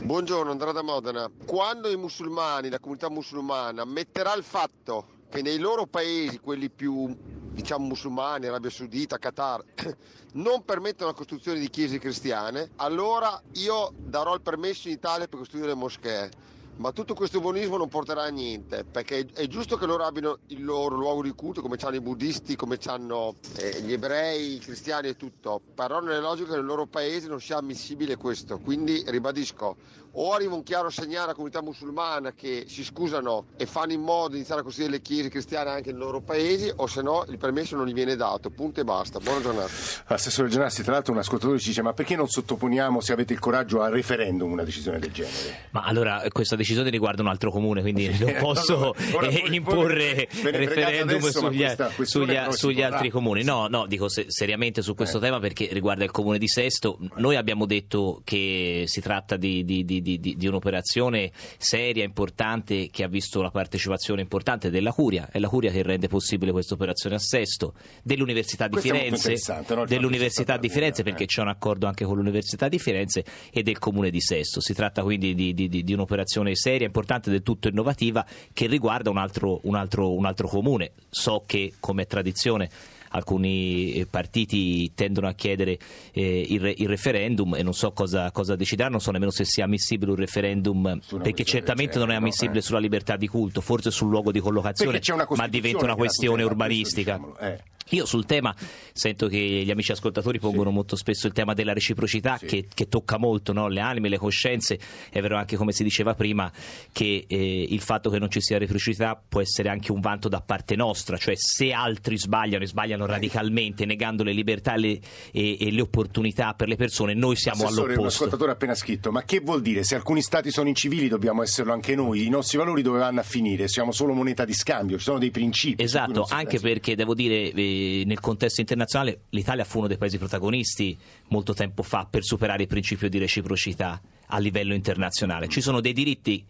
Buongiorno, 0.03 0.51
Andrea 0.51 0.73
da 0.73 0.83
Modena. 0.83 1.31
Quando 1.47 1.89
i 1.89 1.97
musulmani, 1.97 2.71
la 2.71 2.81
comunità 2.81 3.09
musulmana, 3.09 3.85
metterà 3.85 4.35
il 4.35 4.43
fatto 4.43 5.15
che 5.29 5.43
nei 5.43 5.59
loro 5.59 5.87
paesi, 5.87 6.39
quelli 6.41 6.71
più 6.71 7.15
diciamo 7.53 7.87
musulmani, 7.87 8.47
Arabia 8.47 8.71
Saudita, 8.71 9.19
Qatar, 9.19 9.65
non 10.35 10.63
permettono 10.63 11.11
la 11.11 11.17
costruzione 11.17 11.59
di 11.59 11.71
chiese 11.71 11.99
cristiane, 11.99 12.71
allora 12.77 13.41
io 13.53 13.93
darò 13.97 14.35
il 14.35 14.43
permesso 14.43 14.89
in 14.89 14.95
Italia 14.95 15.27
per 15.27 15.39
costruire 15.39 15.75
moschee 15.75 16.31
ma 16.77 16.93
tutto 16.93 17.15
questo 17.15 17.41
buonismo 17.41 17.77
non 17.77 17.89
porterà 17.89 18.23
a 18.23 18.29
niente, 18.29 18.85
perché 18.85 19.27
è 19.35 19.47
giusto 19.47 19.77
che 19.77 19.87
loro 19.87 20.05
abbiano 20.05 20.39
il 20.49 20.65
loro 20.65 20.97
luogo 20.97 21.23
di 21.23 21.31
culto, 21.31 21.63
come 21.63 21.77
hanno 21.81 21.97
i 21.97 22.01
buddisti, 22.01 22.57
come 22.57 22.79
hanno 22.87 23.37
eh, 23.57 23.81
gli 23.83 23.93
ebrei, 23.93 24.55
i 24.55 24.59
cristiani 24.59 25.09
e 25.09 25.17
tutto, 25.17 25.61
però 25.75 26.01
non 26.01 26.13
è 26.13 26.21
logico 26.21 26.51
che 26.51 26.57
nel 26.57 26.65
loro 26.65 26.87
paese 26.87 27.29
non 27.29 27.41
sia 27.41 27.57
ammissibile 27.57 28.17
questo, 28.17 28.59
quindi 28.59 29.03
ribadisco, 29.07 29.77
o 30.19 30.33
arriva 30.33 30.55
un 30.55 30.63
chiaro 30.63 30.89
segnale 30.89 31.25
alla 31.25 31.35
comunità 31.35 31.61
musulmana 31.61 32.33
che 32.33 32.65
si 32.69 32.83
scusano 32.85 33.47
e 33.57 33.67
fanno 33.67 33.93
in 33.93 34.01
modo 34.01 34.31
di 34.31 34.37
iniziare 34.37 34.61
a 34.61 34.65
costruire 34.65 34.93
le 34.93 35.01
chiese 35.03 35.29
cristiane 35.29 35.71
anche 35.71 35.91
nei 35.91 36.01
loro 36.01 36.21
paesi, 36.21 36.73
o 36.75 36.87
se 36.87 37.03
no 37.03 37.25
il 37.29 37.37
permesso 37.37 37.77
non 37.77 37.87
gli 37.87 37.93
viene 37.93 38.17
dato, 38.17 38.51
punto 38.51 38.81
e 38.81 38.85
basta. 38.85 39.19
Buona 39.19 39.41
giornata. 39.41 39.71
Assessore 40.07 40.49
Gianassi, 40.49 40.83
tra 40.83 40.93
l'altro 40.93 41.13
un 41.13 41.19
ascoltatore 41.19 41.59
ci 41.59 41.69
dice, 41.69 41.83
ma 41.83 41.93
perché 41.93 42.17
non 42.17 42.29
sottoponiamo, 42.29 43.01
se 43.01 43.13
avete 43.13 43.35
il 43.35 43.39
coraggio, 43.39 43.83
al 43.83 43.93
referendum 43.93 44.51
una 44.51 44.65
decisione 44.65 44.99
del 44.99 45.13
genere? 45.13 45.69
Ma 45.71 45.83
allora, 45.83 46.23
questa 46.33 46.57
decisione 46.57 46.66
decisione 46.67 46.91
riguarda 46.91 47.23
un 47.23 47.29
altro 47.29 47.51
comune, 47.53 47.81
quindi 47.81 48.09
non 48.19 48.35
posso 48.41 48.93
allora, 49.15 49.29
eh, 49.29 49.45
imporre 49.51 50.29
referendum 50.43 51.21
sugli, 51.21 51.65
sugli, 52.03 52.37
sugli 52.51 52.83
altri 52.83 53.09
comuni. 53.09 53.45
No, 53.45 53.69
no, 53.69 53.87
dico 53.87 54.09
se, 54.09 54.25
seriamente 54.29 54.83
su 54.83 54.95
questo 54.95 55.19
eh. 55.19 55.21
tema 55.21 55.39
perché 55.39 55.69
riguarda 55.71 56.03
il 56.03 56.11
comune 56.11 56.39
di 56.39 56.49
Sesto. 56.49 56.99
Noi 57.17 57.37
abbiamo 57.37 57.67
detto 57.67 58.21
che 58.25 58.85
si 58.87 59.01
tratta 59.01 59.37
di, 59.37 59.65
di, 59.65 59.85
di, 59.85 60.03
di, 60.03 60.47
un'operazione 60.47 61.31
seria, 61.59 62.03
importante, 62.03 62.89
che 62.91 63.05
ha 63.05 63.09
visto 63.09 63.41
la 63.41 63.51
partecipazione 63.51 64.21
importante 64.21 64.71
della 64.71 64.93
Curia. 64.93 65.29
È 65.31 65.39
la 65.39 65.49
Curia 65.49 65.71
che 65.71 65.83
rende 65.83 66.09
possibile 66.09 66.51
questa 66.51 66.75
operazione 66.75 67.15
a 67.17 67.21
Sesto, 67.21 67.75
dell'Università 68.03 68.67
di 68.67 68.79
Firenze, 68.79 69.37
no? 69.69 69.85
dell'Università 69.85 70.57
di 70.57 70.69
Firenze 70.69 71.05
perché 71.05 71.25
eh. 71.25 71.27
c'è 71.27 71.43
un 71.43 71.49
accordo 71.49 71.87
anche 71.87 72.05
con 72.05 72.17
l'Università 72.17 72.69
di 72.69 72.79
Firenze 72.79 73.25
e 73.53 73.63
del 73.63 73.79
comune 73.79 74.11
di 74.11 74.21
Sesto. 74.21 74.61
Si 74.61 74.75
tratta 74.75 75.03
quindi 75.03 75.35
di, 75.35 75.93
un'operazione 75.93 76.51
seria, 76.57 76.87
importante, 76.87 77.31
del 77.31 77.43
tutto 77.43 77.69
innovativa 77.69 78.25
che 78.53 78.67
riguarda 78.67 79.11
un 79.11 79.19
altro, 79.19 79.61
un 79.63 79.75
altro, 79.75 80.15
un 80.15 80.25
altro 80.25 80.49
comune. 80.49 80.93
So 81.09 81.45
che, 81.47 81.75
come 81.79 82.07
tradizione, 82.07 82.71
alcuni 83.11 83.93
eh, 83.95 84.07
partiti 84.07 84.93
tendono 84.95 85.29
a 85.29 85.33
chiedere 85.33 85.79
eh, 86.13 86.47
il, 86.49 86.75
il, 86.77 86.89
referendum 86.89 87.55
e 87.55 87.63
non 87.63 87.73
so 87.73 87.93
cosa, 87.93 88.31
cosa, 88.31 88.57
decideranno, 88.57 88.93
non 88.93 89.01
so 89.01 89.11
nemmeno 89.11 89.31
se 89.31 89.45
sia 89.45 89.65
ammissibile 89.65 90.11
un 90.11 90.17
referendum 90.17 91.01
perché 91.23 91.45
certamente 91.45 91.99
non 91.99 92.11
è 92.11 92.15
ammissibile 92.15 92.59
eh. 92.59 92.63
sulla 92.63 92.79
libertà 92.79 93.17
di 93.17 93.29
culto, 93.29 93.61
forse 93.61 93.91
sul 93.91 94.09
luogo 94.09 94.33
di 94.33 94.41
collocazione, 94.41 95.01
ma 95.37 95.47
diventa 95.49 95.85
una 95.85 95.95
questione 95.95 96.43
urbanistica. 96.43 97.21
Eh. 97.41 97.75
Io 97.91 98.05
sul 98.05 98.27
tema 98.27 98.53
sento 98.93 99.29
che 99.29 99.39
gli 99.39 99.71
amici 99.71 99.93
ascoltatori 99.93 100.41
pongono 100.41 100.71
sì. 100.71 100.75
molto 100.75 100.97
spesso 100.97 101.29
il 101.29 101.33
tema 101.33 101.55
della 101.55 101.73
reciprocità 101.73 102.37
sì. 102.37 102.47
che, 102.47 102.67
che, 102.73 102.89
tocca 102.89 103.17
molto 103.17 103.53
no? 103.53 103.69
le 103.69 103.79
anime, 103.81 104.09
le 104.09 104.19
coscienze. 104.19 104.77
È 105.09 105.21
vero 105.21 105.37
anche 105.37 105.57
come 105.57 105.71
si 105.71 105.85
diceva 105.85 106.15
prima 106.15 106.51
che 106.91 107.27
eh, 107.29 107.67
il 107.69 107.81
fatto 107.81 108.11
che 108.11 108.19
non 108.19 108.29
ci 108.29 108.41
sia 108.41 108.59
reciprocità 108.59 109.21
può 109.29 109.41
essere 109.41 109.69
anche 109.69 109.93
un 109.93 110.01
vanto 110.01 110.29
da 110.29 110.41
parte 110.41 110.75
nostra, 110.75 111.17
cioè 111.17 111.35
se 111.37 111.71
altri 111.71 112.19
sbagliano 112.19 112.65
e 112.65 112.67
sbagliano 112.67 113.07
radicalmente 113.07 113.85
negando 113.85 114.25
le 114.25 114.33
libertà 114.33 114.75
e 114.75 114.79
le, 114.79 115.01
e, 115.31 115.57
e 115.61 115.71
le, 115.71 115.81
opportunità 115.81 116.55
per 116.55 116.67
le 116.67 116.77
persone, 116.77 117.15
noi 117.15 117.37
siamo 117.37 117.65
Assessore, 117.65 117.93
all'opposto. 117.93 118.01
Un 118.01 118.07
ascoltatore 118.09 118.51
ha 118.51 118.55
appena 118.55 118.75
scritto, 118.75 119.13
ma 119.13 119.23
che 119.23 119.39
vuol 119.39 119.63
dire? 119.63 119.85
Se 119.85 119.95
alcuni 119.95 120.23
stati 120.23 120.51
sono 120.51 120.67
incivili 120.67 121.07
dobbiamo 121.07 121.43
esserlo 121.43 121.73
anche 121.73 121.95
noi, 121.95 122.27
i 122.27 122.31
nostri 122.31 122.59
valori 122.59 122.83
dove 122.83 122.99
vanno 122.99 123.21
a 123.21 123.25
finire? 123.25 123.69
Siamo 123.69 123.93
solo 123.93 124.13
moneta 124.13 124.45
di 124.45 124.55
scambio, 124.55 124.99
ci 124.99 125.05
sono 125.05 125.19
dei 125.21 125.31
principi. 125.31 125.85
Esatto, 125.85 126.27
anche 126.29 126.59
perché 126.59 126.97
devo 126.97 127.15
dire... 127.15 127.53
Eh, 127.53 127.75
nel 128.05 128.21
contesto 128.21 128.61
internazionale 128.61 129.23
l'Italia 129.31 129.65
fu 129.65 129.79
uno 129.79 129.89
dei 129.89 129.97
paesi 129.97 130.19
protagonisti 130.19 130.97
molto 131.29 131.55
tempo 131.55 131.83
fa 131.83 132.07
per 132.09 132.25
superare 132.25 132.63
il 132.63 132.69
principio 132.69 133.09
di 133.09 133.19
reciprocità 133.19 134.01
a 134.27 134.39
livello 134.39 134.75
internazionale. 134.75 135.49
Ci 135.49 135.61
sono 135.61 135.81
dei 135.81 135.93
diritti 135.93 136.45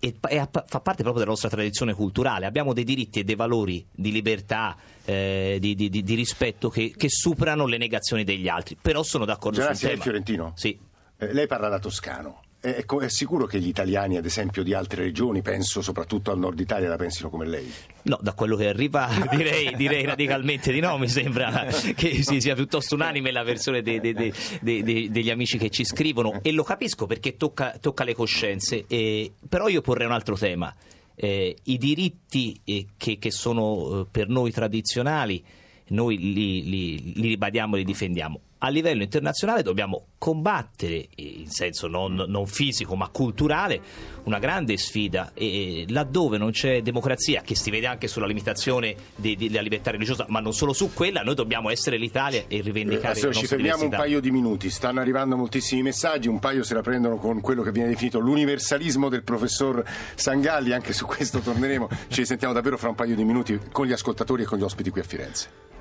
e, 0.00 0.14
fa 0.20 0.80
parte 0.80 1.02
proprio 1.02 1.14
della 1.14 1.30
nostra 1.30 1.48
tradizione 1.48 1.92
culturale. 1.94 2.46
Abbiamo 2.46 2.72
dei 2.72 2.84
diritti 2.84 3.20
e 3.20 3.24
dei 3.24 3.34
valori 3.34 3.84
di 3.90 4.12
libertà, 4.12 4.76
eh, 5.04 5.58
di, 5.60 5.74
di, 5.74 5.90
di, 5.90 6.14
rispetto 6.14 6.68
che, 6.68 6.94
che, 6.96 7.08
superano 7.08 7.66
le 7.66 7.78
negazioni 7.78 8.24
degli 8.24 8.48
altri. 8.48 8.76
Però 8.80 9.02
sono 9.02 9.24
d'accordo 9.24 9.58
Gerardi, 9.58 9.78
sul 9.78 9.88
tema. 9.88 10.02
Fiorentino? 10.02 10.52
Sì. 10.54 10.78
Eh, 11.18 11.32
lei 11.32 11.46
parla 11.46 11.68
da 11.68 11.78
toscano. 11.78 12.42
È, 12.60 12.84
è, 12.84 13.08
sicuro 13.08 13.46
che 13.46 13.60
gli 13.60 13.68
italiani, 13.68 14.16
ad 14.16 14.24
esempio, 14.24 14.64
di 14.64 14.74
altre 14.74 15.04
regioni, 15.04 15.42
penso 15.42 15.80
soprattutto 15.80 16.32
al 16.32 16.40
nord 16.40 16.58
Italia, 16.58 16.88
la 16.88 16.96
pensino 16.96 17.30
come 17.30 17.46
lei? 17.46 17.72
No, 18.02 18.18
da 18.20 18.32
quello 18.32 18.56
che 18.56 18.66
arriva 18.66 19.08
direi, 19.30 19.76
direi 19.76 20.04
radicalmente 20.04 20.72
di 20.72 20.80
no, 20.80 20.98
mi 20.98 21.08
sembra 21.08 21.66
che 21.94 22.24
si 22.24 22.40
sia 22.40 22.56
piuttosto 22.56 22.96
unanime 22.96 23.30
la 23.30 23.44
versione 23.44 23.80
de, 23.80 24.00
de, 24.00 24.12
de, 24.60 25.08
degli 25.08 25.30
amici 25.30 25.56
che 25.56 25.70
ci 25.70 25.84
scrivono 25.84 26.40
e 26.42 26.50
lo 26.50 26.64
capisco 26.64 27.06
perché 27.06 27.36
tocca, 27.36 27.76
tocca 27.80 28.02
le 28.02 28.14
coscienze, 28.14 28.86
eh, 28.88 29.32
però 29.48 29.68
io 29.68 29.80
porrei 29.80 30.06
un 30.06 30.12
altro 30.12 30.36
tema. 30.36 30.74
Eh, 31.14 31.56
I 31.62 31.78
diritti 31.78 32.60
eh, 32.64 32.86
che, 32.96 33.18
che, 33.18 33.30
sono 33.30 34.00
eh, 34.00 34.06
per 34.10 34.28
noi 34.28 34.50
tradizionali, 34.50 35.44
noi 35.90 36.18
li, 36.18 36.68
li, 36.68 37.12
li 37.14 37.28
ribadiamo 37.28 37.76
e 37.76 37.78
li 37.78 37.84
difendiamo 37.84 38.40
a 38.58 38.68
livello 38.68 39.02
internazionale 39.02 39.62
dobbiamo 39.62 40.06
combattere, 40.18 41.08
in 41.16 41.48
senso 41.48 41.86
non, 41.86 42.14
non, 42.14 42.46
fisico 42.46 42.96
ma 42.96 43.08
culturale, 43.08 43.80
una 44.24 44.38
grande 44.38 44.76
sfida 44.76 45.30
e 45.32 45.84
laddove 45.88 46.38
non 46.38 46.50
c'è 46.50 46.82
democrazia, 46.82 47.42
che 47.42 47.54
si 47.54 47.70
vede 47.70 47.86
anche 47.86 48.08
sulla 48.08 48.26
limitazione 48.26 48.94
de, 49.14 49.36
de, 49.36 49.48
della 49.48 49.62
libertà 49.62 49.90
religiosa, 49.92 50.26
ma 50.28 50.40
non 50.40 50.52
solo 50.52 50.72
su 50.72 50.92
quella, 50.92 51.22
noi 51.22 51.34
dobbiamo 51.34 51.70
essere 51.70 51.96
l'Italia 51.98 52.44
e 52.48 52.60
rivendicare 52.60 53.16
eh, 53.16 53.20
la 53.20 53.26
nostra 53.26 53.40
Ci 53.40 53.46
fermiamo 53.46 53.76
diversità. 53.76 53.96
un 53.96 54.02
paio 54.02 54.20
di 54.20 54.30
minuti, 54.30 54.70
stanno 54.70 55.00
arrivando 55.00 55.36
moltissimi 55.36 55.82
messaggi, 55.82 56.28
un 56.28 56.40
paio 56.40 56.64
se 56.64 56.74
la 56.74 56.82
prendono 56.82 57.16
con 57.16 57.40
quello 57.40 57.62
che 57.62 57.70
viene 57.70 57.90
definito 57.90 58.18
l'universalismo 58.18 59.08
del 59.08 59.22
professor 59.22 59.84
Sangalli, 60.14 60.72
anche 60.72 60.92
su 60.92 61.06
questo 61.06 61.38
torneremo, 61.38 61.88
ci 62.08 62.24
sentiamo 62.24 62.52
davvero 62.52 62.76
fra 62.76 62.88
un 62.88 62.96
paio 62.96 63.14
di 63.14 63.24
minuti 63.24 63.58
con 63.70 63.86
gli 63.86 63.92
ascoltatori 63.92 64.42
e 64.42 64.46
con 64.46 64.58
gli 64.58 64.62
ospiti 64.62 64.90
qui 64.90 65.00
a 65.00 65.04
Firenze. 65.04 65.76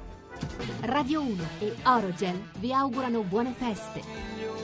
Radio 0.81 1.21
1 1.21 1.43
e 1.59 1.75
Orogel 1.85 2.49
vi 2.59 2.73
augurano 2.73 3.21
buone 3.21 3.53
feste. 3.57 4.56